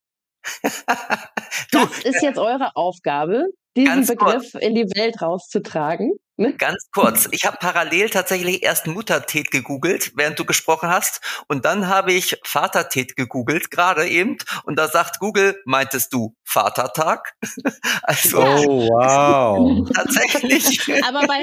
[1.70, 3.46] das ist jetzt eure Aufgabe,
[3.76, 4.64] diesen Ganz Begriff kurz.
[4.64, 6.12] in die Welt rauszutragen.
[6.38, 6.52] Ne?
[6.54, 7.28] Ganz kurz.
[7.30, 11.20] Ich habe parallel tatsächlich erst Muttertät gegoogelt, während du gesprochen hast.
[11.48, 14.36] Und dann habe ich Vatertät gegoogelt, gerade eben.
[14.64, 17.32] Und da sagt Google, meintest du Vatertag?
[18.02, 19.88] also, oh, wow.
[19.94, 20.80] tatsächlich.
[21.08, 21.42] Aber bei,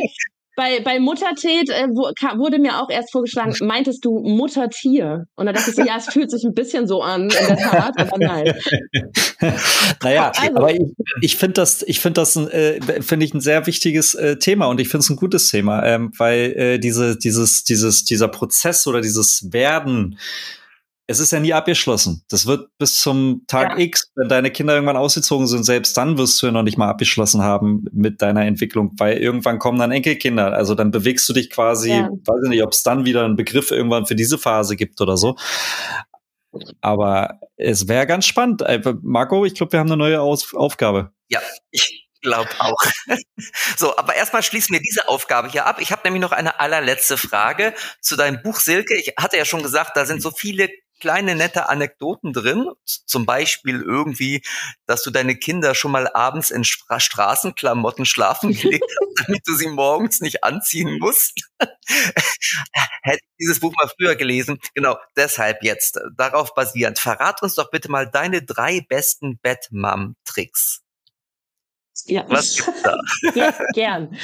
[0.56, 5.26] bei, bei Muttertät äh, wurde mir auch erst vorgeschlagen, meintest du Muttertier?
[5.36, 7.58] Und da dachte ich so, ja, es fühlt sich ein bisschen so an, in der
[7.58, 8.54] Tat, aber nein.
[10.04, 10.82] naja, also, aber ich,
[11.22, 14.80] ich finde das, ich finde das, äh, finde ich ein sehr wichtiges äh, Thema und
[14.80, 19.02] ich finde es ein gutes Thema, ähm, weil äh, diese, dieses, dieses, dieser Prozess oder
[19.02, 20.20] dieses Werden
[21.08, 22.24] es ist ja nie abgeschlossen.
[22.30, 23.86] Das wird bis zum Tag ja.
[23.86, 26.90] X, wenn deine Kinder irgendwann ausgezogen sind, selbst dann wirst du ja noch nicht mal
[26.90, 30.54] abgeschlossen haben mit deiner Entwicklung, weil irgendwann kommen dann Enkelkinder.
[30.54, 32.10] Also dann bewegst du dich quasi, ja.
[32.10, 35.18] weiß ich nicht, ob es dann wieder einen Begriff irgendwann für diese Phase gibt oder
[35.18, 35.36] so.
[36.82, 38.62] Aber es wäre ganz spannend.
[38.62, 41.12] Äh, Marco, ich glaube, wir haben eine neue Aus Aufgabe.
[41.28, 41.42] Ja,
[41.72, 42.82] ich glaube auch.
[43.78, 45.82] so, aber erstmal schließen wir diese Aufgabe hier ab.
[45.82, 48.96] Ich habe nämlich noch eine allerletzte Frage zu deinem Buch Silke.
[48.96, 50.70] Ich hatte ja schon gesagt, da sind so viele
[51.04, 52.70] kleine nette Anekdoten drin.
[52.86, 54.42] Zum Beispiel irgendwie,
[54.86, 59.54] dass du deine Kinder schon mal abends in Stra Straßenklamotten schlafen gelegt hast, damit du
[59.54, 61.34] sie morgens nicht anziehen musst.
[61.60, 64.60] Hätte ich dieses Buch mal früher gelesen.
[64.76, 66.00] Genau, deshalb jetzt.
[66.16, 67.00] Darauf basierend.
[67.00, 70.84] Verrat uns doch bitte mal deine drei besten Bad-Mom-Tricks.
[72.06, 72.24] Ja.
[72.30, 72.98] Was gibt's da?
[73.36, 74.18] ja, gern.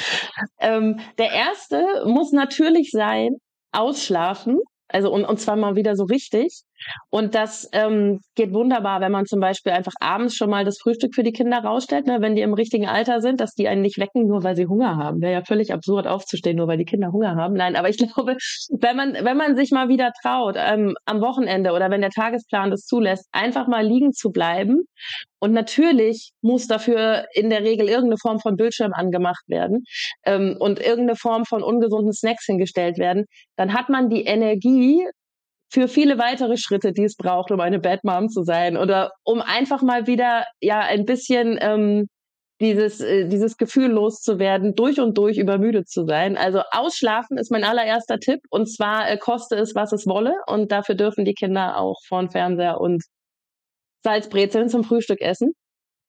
[0.58, 3.36] Ähm, der erste muss natürlich sein,
[3.70, 4.60] ausschlafen.
[4.92, 6.62] Also und, und zwar mal wieder so richtig.
[7.10, 11.14] Und das ähm, geht wunderbar, wenn man zum Beispiel einfach abends schon mal das Frühstück
[11.14, 13.98] für die Kinder rausstellt, ne, wenn die im richtigen Alter sind, dass die einen nicht
[13.98, 15.20] wecken, nur weil sie Hunger haben.
[15.20, 17.54] Wäre ja völlig absurd aufzustehen, nur weil die Kinder Hunger haben.
[17.54, 18.36] Nein, aber ich glaube,
[18.70, 22.70] wenn man, wenn man sich mal wieder traut, ähm, am Wochenende oder wenn der Tagesplan
[22.70, 24.84] das zulässt, einfach mal liegen zu bleiben.
[25.40, 29.84] Und natürlich muss dafür in der Regel irgendeine Form von Bildschirm angemacht werden
[30.24, 33.24] ähm, und irgendeine Form von ungesunden Snacks hingestellt werden.
[33.56, 35.02] Dann hat man die Energie,
[35.70, 39.40] für viele weitere Schritte, die es braucht, um eine Bad Mom zu sein oder um
[39.40, 42.08] einfach mal wieder ja ein bisschen ähm,
[42.60, 46.36] dieses, äh, dieses Gefühl loszuwerden, durch und durch übermüdet zu sein.
[46.36, 50.70] Also ausschlafen ist mein allererster Tipp und zwar äh, koste es, was es wolle und
[50.72, 53.02] dafür dürfen die Kinder auch vor Fernseher und
[54.04, 55.52] Salzbrezeln zum Frühstück essen.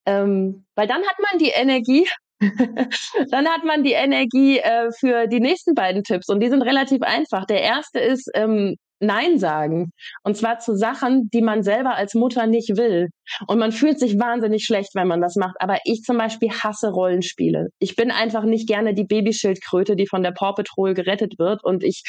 [0.05, 2.07] Ähm, weil dann hat man die Energie,
[3.31, 7.03] dann hat man die Energie äh, für die nächsten beiden Tipps und die sind relativ
[7.03, 7.45] einfach.
[7.45, 9.91] Der erste ist, ähm, Nein sagen.
[10.23, 13.09] Und zwar zu Sachen, die man selber als Mutter nicht will.
[13.47, 15.55] Und man fühlt sich wahnsinnig schlecht, wenn man das macht.
[15.59, 17.69] Aber ich zum Beispiel hasse Rollenspiele.
[17.79, 21.63] Ich bin einfach nicht gerne die Babyschildkröte, die von der Paw Patrol gerettet wird.
[21.63, 22.03] Und ich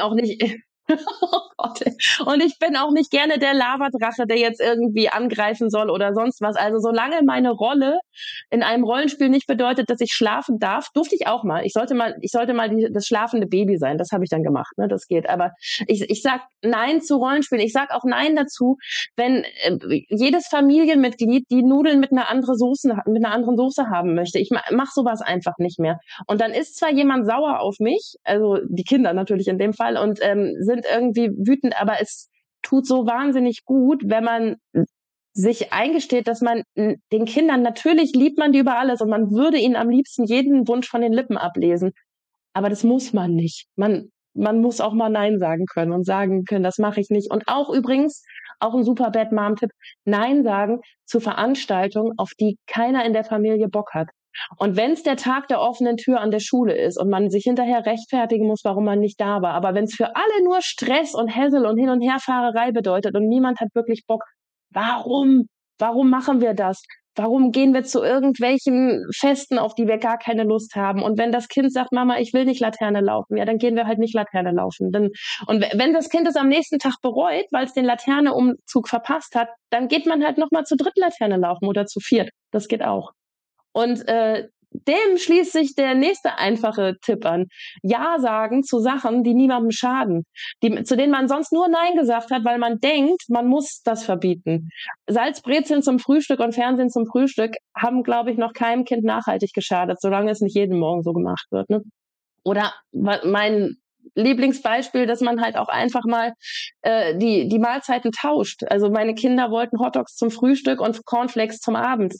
[0.00, 0.42] auch nicht,
[1.22, 1.80] oh Gott.
[2.26, 6.40] Und ich bin auch nicht gerne der Lavadrache, der jetzt irgendwie angreifen soll oder sonst
[6.40, 6.56] was.
[6.56, 7.98] Also solange meine Rolle
[8.50, 11.64] in einem Rollenspiel nicht bedeutet, dass ich schlafen darf, durfte ich auch mal.
[11.64, 13.98] Ich sollte mal, ich sollte mal die, das schlafende Baby sein.
[13.98, 14.76] Das habe ich dann gemacht.
[14.76, 14.88] Ne?
[14.88, 15.28] Das geht.
[15.28, 15.52] Aber
[15.86, 17.64] ich, ich sag Nein zu Rollenspielen.
[17.64, 18.76] Ich sag auch Nein dazu,
[19.16, 19.78] wenn äh,
[20.08, 24.38] jedes Familienmitglied die Nudeln mit einer anderen Soße, mit einer anderen Soße haben möchte.
[24.38, 25.98] Ich mach sowas einfach nicht mehr.
[26.26, 29.96] Und dann ist zwar jemand sauer auf mich, also die Kinder natürlich in dem Fall,
[29.96, 32.28] und ähm, sind sind irgendwie wütend, aber es
[32.62, 34.56] tut so wahnsinnig gut, wenn man
[35.32, 39.58] sich eingesteht, dass man den Kindern natürlich liebt man die über alles und man würde
[39.58, 41.92] ihnen am liebsten jeden Wunsch von den Lippen ablesen.
[42.52, 43.66] Aber das muss man nicht.
[43.76, 47.30] Man, man muss auch mal Nein sagen können und sagen können, das mache ich nicht.
[47.30, 48.24] Und auch übrigens,
[48.58, 49.70] auch ein super Bad Mom-Tipp,
[50.04, 54.08] Nein sagen zu Veranstaltungen, auf die keiner in der Familie Bock hat.
[54.56, 57.44] Und wenn es der Tag der offenen Tür an der Schule ist und man sich
[57.44, 61.14] hinterher rechtfertigen muss, warum man nicht da war, aber wenn es für alle nur Stress
[61.14, 64.24] und Hässel und Hin- und Herfahrerei bedeutet und niemand hat wirklich Bock,
[64.70, 65.46] warum?
[65.78, 66.82] Warum machen wir das?
[67.16, 71.02] Warum gehen wir zu irgendwelchen Festen, auf die wir gar keine Lust haben?
[71.02, 73.86] Und wenn das Kind sagt, Mama, ich will nicht Laterne laufen, ja, dann gehen wir
[73.86, 74.92] halt nicht Laterne laufen.
[74.92, 75.10] Dann,
[75.46, 79.48] und wenn das Kind es am nächsten Tag bereut, weil es den Laterneumzug verpasst hat,
[79.70, 82.30] dann geht man halt nochmal zu dritt Laterne laufen oder zu viert.
[82.52, 83.10] Das geht auch.
[83.72, 87.46] Und äh, dem schließt sich der nächste einfache Tipp an.
[87.82, 90.24] Ja sagen zu Sachen, die niemandem schaden,
[90.62, 94.04] die, zu denen man sonst nur Nein gesagt hat, weil man denkt, man muss das
[94.04, 94.68] verbieten.
[95.08, 100.00] Salzbrezeln zum Frühstück und Fernsehen zum Frühstück haben, glaube ich, noch keinem Kind nachhaltig geschadet,
[100.00, 101.68] solange es nicht jeden Morgen so gemacht wird.
[101.68, 101.82] Ne?
[102.44, 103.76] Oder mein
[104.14, 106.32] Lieblingsbeispiel, dass man halt auch einfach mal
[106.82, 108.64] äh, die, die Mahlzeiten tauscht.
[108.64, 112.14] Also meine Kinder wollten Hotdogs zum Frühstück und Cornflakes zum Abend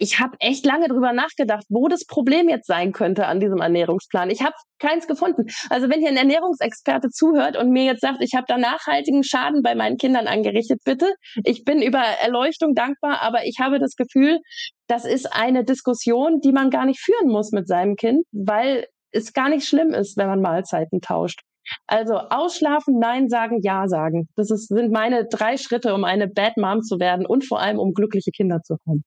[0.00, 4.30] ich habe echt lange drüber nachgedacht, wo das Problem jetzt sein könnte an diesem Ernährungsplan.
[4.30, 5.44] Ich habe keins gefunden.
[5.68, 9.62] Also wenn hier ein Ernährungsexperte zuhört und mir jetzt sagt, ich habe da nachhaltigen Schaden
[9.62, 11.12] bei meinen Kindern angerichtet, bitte.
[11.44, 14.38] Ich bin über Erleuchtung dankbar, aber ich habe das Gefühl,
[14.86, 19.34] das ist eine Diskussion, die man gar nicht führen muss mit seinem Kind, weil es
[19.34, 21.40] gar nicht schlimm ist, wenn man Mahlzeiten tauscht.
[21.86, 24.28] Also ausschlafen, Nein sagen, Ja sagen.
[24.36, 27.78] Das ist, sind meine drei Schritte, um eine Bad Mom zu werden und vor allem,
[27.78, 29.04] um glückliche Kinder zu haben.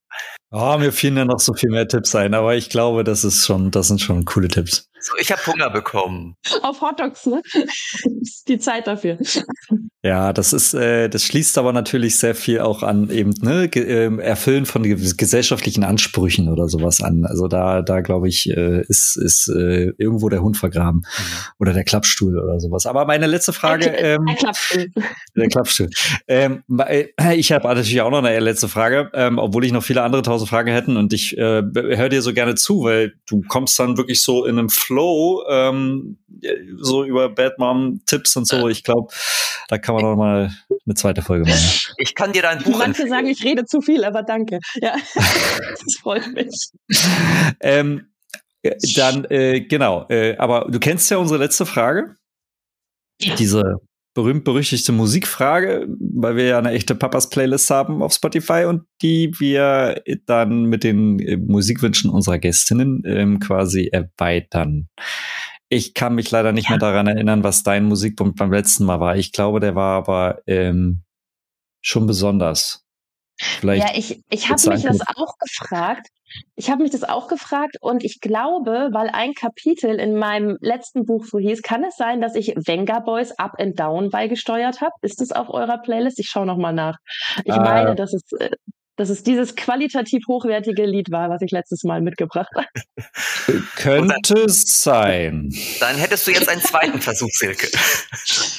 [0.50, 3.44] Oh, mir fielen ja noch so viel mehr Tipps ein, aber ich glaube, das ist
[3.44, 4.88] schon, das sind schon coole Tipps.
[5.06, 6.34] So, ich habe Hunger bekommen.
[6.62, 7.42] Auf Hotdogs, ne?
[8.22, 9.18] ist die Zeit dafür.
[10.02, 14.14] Ja, das ist, äh, das schließt aber natürlich sehr viel auch an eben ne äh,
[14.22, 17.24] Erfüllen von gesellschaftlichen Ansprüchen oder sowas an.
[17.24, 21.34] Also da, da glaube ich, äh, ist ist äh, irgendwo der Hund vergraben mhm.
[21.58, 22.86] oder der Klappstuhl oder sowas.
[22.86, 24.86] Aber meine letzte Frage, ähm, der Klappstuhl,
[25.36, 25.90] der Klappstuhl.
[26.28, 30.02] Ähm, äh, ich habe natürlich auch noch eine letzte Frage, ähm, obwohl ich noch viele
[30.02, 33.78] andere tausend Fragen hätten und ich äh, höre dir so gerne zu, weil du kommst
[33.78, 36.18] dann wirklich so in einem Flow Flow, ähm,
[36.78, 38.68] so über Bad Mom Tipps und so.
[38.68, 39.12] Ich glaube,
[39.68, 40.54] da kann man noch mal
[40.86, 41.94] eine zweite Folge machen.
[41.98, 44.60] Ich kann dir da ein Buch Manche sagen, ich rede zu viel, aber danke.
[44.76, 46.70] Ja, das freut mich.
[47.60, 48.06] ähm,
[48.94, 52.14] dann, äh, genau, äh, aber du kennst ja unsere letzte Frage.
[53.20, 53.34] Ja.
[53.34, 53.80] Diese
[54.14, 60.64] berühmt-berüchtigte Musikfrage, weil wir ja eine echte Papas-Playlist haben auf Spotify und die wir dann
[60.64, 64.88] mit den äh, Musikwünschen unserer Gästinnen ähm, quasi erweitern.
[65.68, 66.72] Ich kann mich leider nicht ja.
[66.72, 69.16] mehr daran erinnern, was dein Musikpunkt beim letzten Mal war.
[69.16, 71.02] Ich glaube, der war aber ähm,
[71.80, 72.83] schon besonders.
[73.38, 76.08] Vielleicht ja, ich, ich habe mich das auch gefragt.
[76.56, 81.04] Ich habe mich das auch gefragt und ich glaube, weil ein Kapitel in meinem letzten
[81.04, 84.92] Buch so hieß, kann es sein, dass ich Venga Boys Up and Down beigesteuert habe?
[85.02, 86.18] Ist das auf eurer Playlist?
[86.18, 86.96] Ich schaue nochmal nach.
[87.44, 88.50] Ich äh, meine, dass es, äh,
[88.96, 92.66] dass es dieses qualitativ hochwertige Lied war, was ich letztes Mal mitgebracht habe.
[93.76, 95.52] Könnte dann, sein.
[95.80, 97.68] Dann hättest du jetzt einen zweiten Versuch, Silke.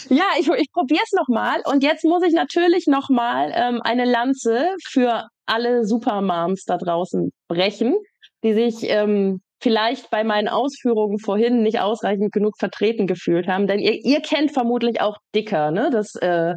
[0.08, 1.62] Ja, ich, ich probiere es nochmal.
[1.66, 7.96] Und jetzt muss ich natürlich nochmal ähm, eine Lanze für alle Supermoms da draußen brechen,
[8.44, 13.66] die sich ähm, vielleicht bei meinen Ausführungen vorhin nicht ausreichend genug vertreten gefühlt haben.
[13.66, 15.90] Denn ihr, ihr kennt vermutlich auch Dicker, ne?
[15.92, 16.54] Das äh,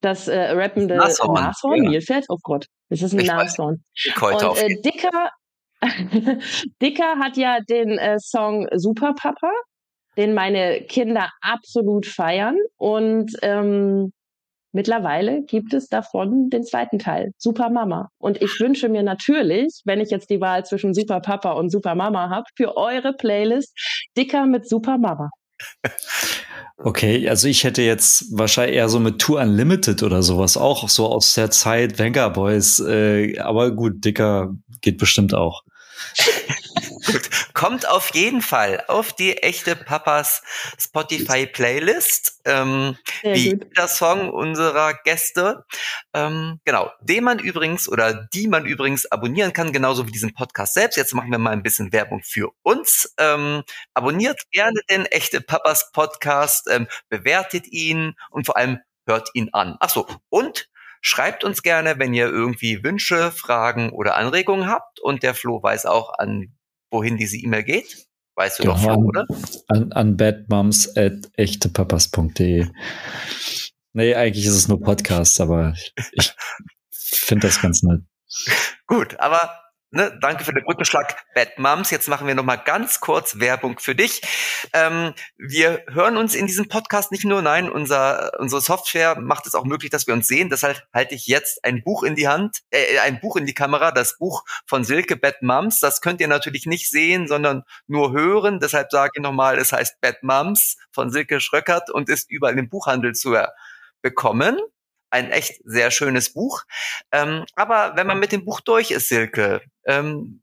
[0.00, 1.90] das äh, rappende Nashorn, Nashorn ja.
[1.90, 2.24] Nilpferd.
[2.28, 3.82] Oh Gott, das ist ein ich Nashorn.
[4.20, 5.30] Und äh, Dicker,
[6.82, 9.50] Dicker hat ja den äh, Song Super Papa,
[10.16, 12.56] den meine Kinder absolut feiern.
[12.76, 14.12] Und ähm,
[14.72, 18.08] mittlerweile gibt es davon den zweiten Teil, Super Mama.
[18.18, 21.94] Und ich wünsche mir natürlich, wenn ich jetzt die Wahl zwischen Super Papa und Super
[21.94, 23.74] Mama habe, für eure Playlist
[24.16, 25.30] Dicker mit Super Mama.
[26.78, 31.06] Okay, also ich hätte jetzt wahrscheinlich eher so mit Tour Unlimited oder sowas auch so
[31.06, 35.62] aus der Zeit Venga Boys, äh, aber gut, dicker geht bestimmt auch.
[37.54, 40.42] Kommt auf jeden Fall auf die echte Papas
[40.78, 43.76] Spotify Playlist, ähm, wie gut.
[43.76, 45.64] der Song unserer Gäste.
[46.14, 50.74] Ähm, genau, den man übrigens oder die man übrigens abonnieren kann, genauso wie diesen Podcast
[50.74, 50.96] selbst.
[50.96, 53.14] Jetzt machen wir mal ein bisschen Werbung für uns.
[53.18, 53.62] Ähm,
[53.94, 59.76] abonniert gerne den echte Papas Podcast, ähm, bewertet ihn und vor allem hört ihn an.
[59.80, 60.68] Ach so, und
[61.08, 64.98] Schreibt uns gerne, wenn ihr irgendwie Wünsche, Fragen oder Anregungen habt.
[64.98, 66.56] Und der Flo weiß auch, an
[66.96, 68.08] wohin diese E-Mail geht.
[68.34, 69.24] Weißt du doch, Flo, oder?
[69.68, 72.66] An, an badmoms.echtepapas.de.
[73.92, 75.74] Nee, eigentlich ist es nur Podcast, aber
[76.12, 76.34] ich
[76.90, 78.00] finde das ganz nett.
[78.86, 79.50] Gut, aber
[79.92, 81.92] Ne, danke für den Brückenschlag, Bad Moms.
[81.92, 84.20] Jetzt machen wir noch mal ganz kurz Werbung für dich.
[84.72, 89.54] Ähm, wir hören uns in diesem Podcast nicht nur, nein, unser, unsere Software macht es
[89.54, 90.50] auch möglich, dass wir uns sehen.
[90.50, 93.92] Deshalb halte ich jetzt ein Buch in die Hand, äh, ein Buch in die Kamera,
[93.92, 95.78] das Buch von Silke Bad Moms.
[95.78, 98.58] Das könnt ihr natürlich nicht sehen, sondern nur hören.
[98.58, 102.68] Deshalb sage ich nochmal, es heißt Bad Moms von Silke Schröckert und ist überall im
[102.68, 103.36] Buchhandel zu
[104.02, 104.58] bekommen
[105.10, 106.62] ein echt sehr schönes Buch.
[107.12, 110.42] Ähm, aber wenn man mit dem Buch durch ist, Silke, ähm,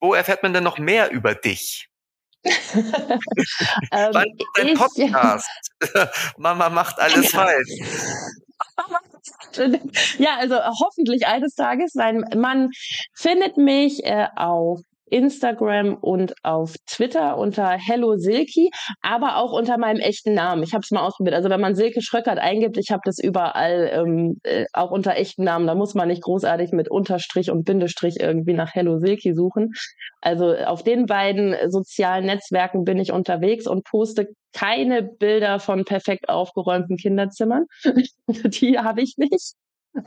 [0.00, 1.88] wo erfährt man denn noch mehr über dich?
[2.44, 4.12] ähm,
[4.54, 5.48] dein Podcast.
[6.36, 7.70] Mama macht alles falsch.
[10.18, 11.94] ja, also hoffentlich eines Tages.
[11.94, 12.70] Nein, man
[13.14, 14.80] findet mich äh, auf
[15.10, 18.70] Instagram und auf Twitter unter Hello Silky,
[19.02, 20.62] aber auch unter meinem echten Namen.
[20.62, 21.34] Ich habe es mal ausprobiert.
[21.34, 25.44] Also wenn man Silke Schröckert eingibt, ich habe das überall ähm, äh, auch unter echten
[25.44, 25.66] Namen.
[25.66, 29.72] Da muss man nicht großartig mit Unterstrich und Bindestrich irgendwie nach Hello Silky suchen.
[30.20, 36.28] Also auf den beiden sozialen Netzwerken bin ich unterwegs und poste keine Bilder von perfekt
[36.28, 37.66] aufgeräumten Kinderzimmern.
[38.28, 39.54] Die habe ich nicht.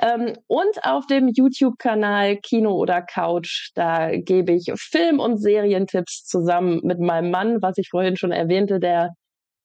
[0.01, 6.81] Ähm, und auf dem YouTube-Kanal Kino oder Couch, da gebe ich Film- und Serientipps zusammen
[6.83, 9.13] mit meinem Mann, was ich vorhin schon erwähnte, der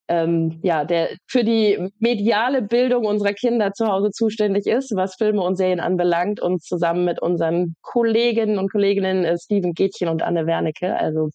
[0.09, 5.43] ähm, ja, der für die mediale Bildung unserer Kinder zu Hause zuständig ist, was Filme
[5.43, 10.47] und Serien anbelangt und zusammen mit unseren Kolleginnen und Kolleginnen äh, Steven Gätchen und Anne
[10.47, 10.97] Wernicke.
[10.97, 11.31] Also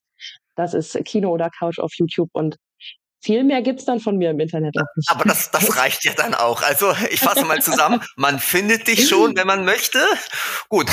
[0.55, 2.57] das ist Kino oder Couch auf YouTube und
[3.19, 5.09] viel mehr gibt's dann von mir im Internet auch nicht.
[5.09, 6.61] Aber das, das reicht ja dann auch.
[6.61, 8.01] Also ich fasse mal zusammen.
[8.15, 9.99] Man findet dich schon, wenn man möchte.
[10.69, 10.87] Gut.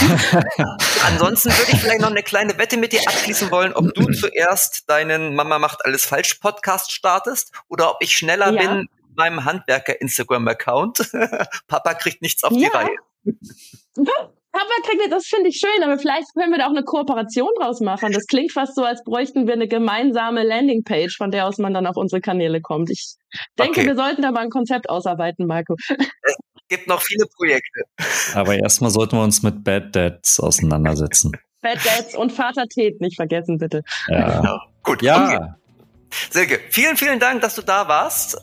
[1.06, 4.88] Ansonsten würde ich vielleicht noch eine kleine Wette mit dir abschließen wollen, ob du zuerst
[4.88, 8.60] deinen Mama macht alles falsch Podcast startest oder ob ich schneller ja.
[8.60, 11.10] bin mit meinem Handwerker Instagram Account.
[11.68, 12.68] Papa kriegt nichts auf ja.
[12.68, 12.96] die Reihe.
[14.54, 17.80] Aber kriegt das finde ich schön, aber vielleicht können wir da auch eine Kooperation draus
[17.80, 18.12] machen.
[18.12, 21.86] Das klingt fast so, als bräuchten wir eine gemeinsame Landingpage, von der aus man dann
[21.86, 22.90] auf unsere Kanäle kommt.
[22.90, 23.16] Ich
[23.58, 23.88] denke, okay.
[23.88, 25.74] wir sollten da mal ein Konzept ausarbeiten, Marco.
[25.88, 26.36] Es
[26.68, 27.82] gibt noch viele Projekte.
[28.34, 31.32] Aber erstmal sollten wir uns mit Bad Dads auseinandersetzen.
[31.60, 33.82] Bad Dads und Vater Ted nicht vergessen, bitte.
[34.08, 34.40] Ja.
[34.40, 34.58] Genau.
[34.82, 35.02] Gut.
[35.02, 35.24] Ja.
[35.26, 35.63] Okay.
[36.30, 38.40] Silke, vielen, vielen Dank, dass du da warst.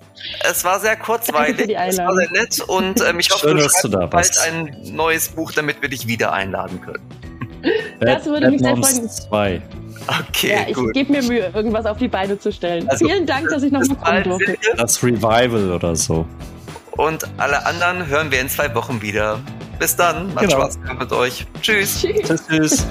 [0.49, 3.83] Es war sehr kurzweilig, es war sehr nett und ähm, ich hoffe, Schön, du schreibst
[3.83, 7.03] du bald ein neues Buch, damit wir dich wieder einladen können.
[7.99, 9.09] Das würde mich sehr freuen.
[9.09, 9.61] Zwei.
[10.07, 12.89] Okay, ja, ich gebe mir Mühe, irgendwas auf die Beine zu stellen.
[12.89, 14.57] Also, Vielen Dank, dass ich noch mal kommen durfte.
[14.75, 16.25] Das Revival oder so.
[16.97, 19.39] Und alle anderen hören wir in zwei Wochen wieder.
[19.79, 20.33] Bis dann.
[20.33, 20.61] Macht genau.
[20.61, 21.45] Spaß mit euch.
[21.61, 22.01] Tschüss.
[22.01, 22.47] Tschüss.
[22.47, 22.85] tschüss.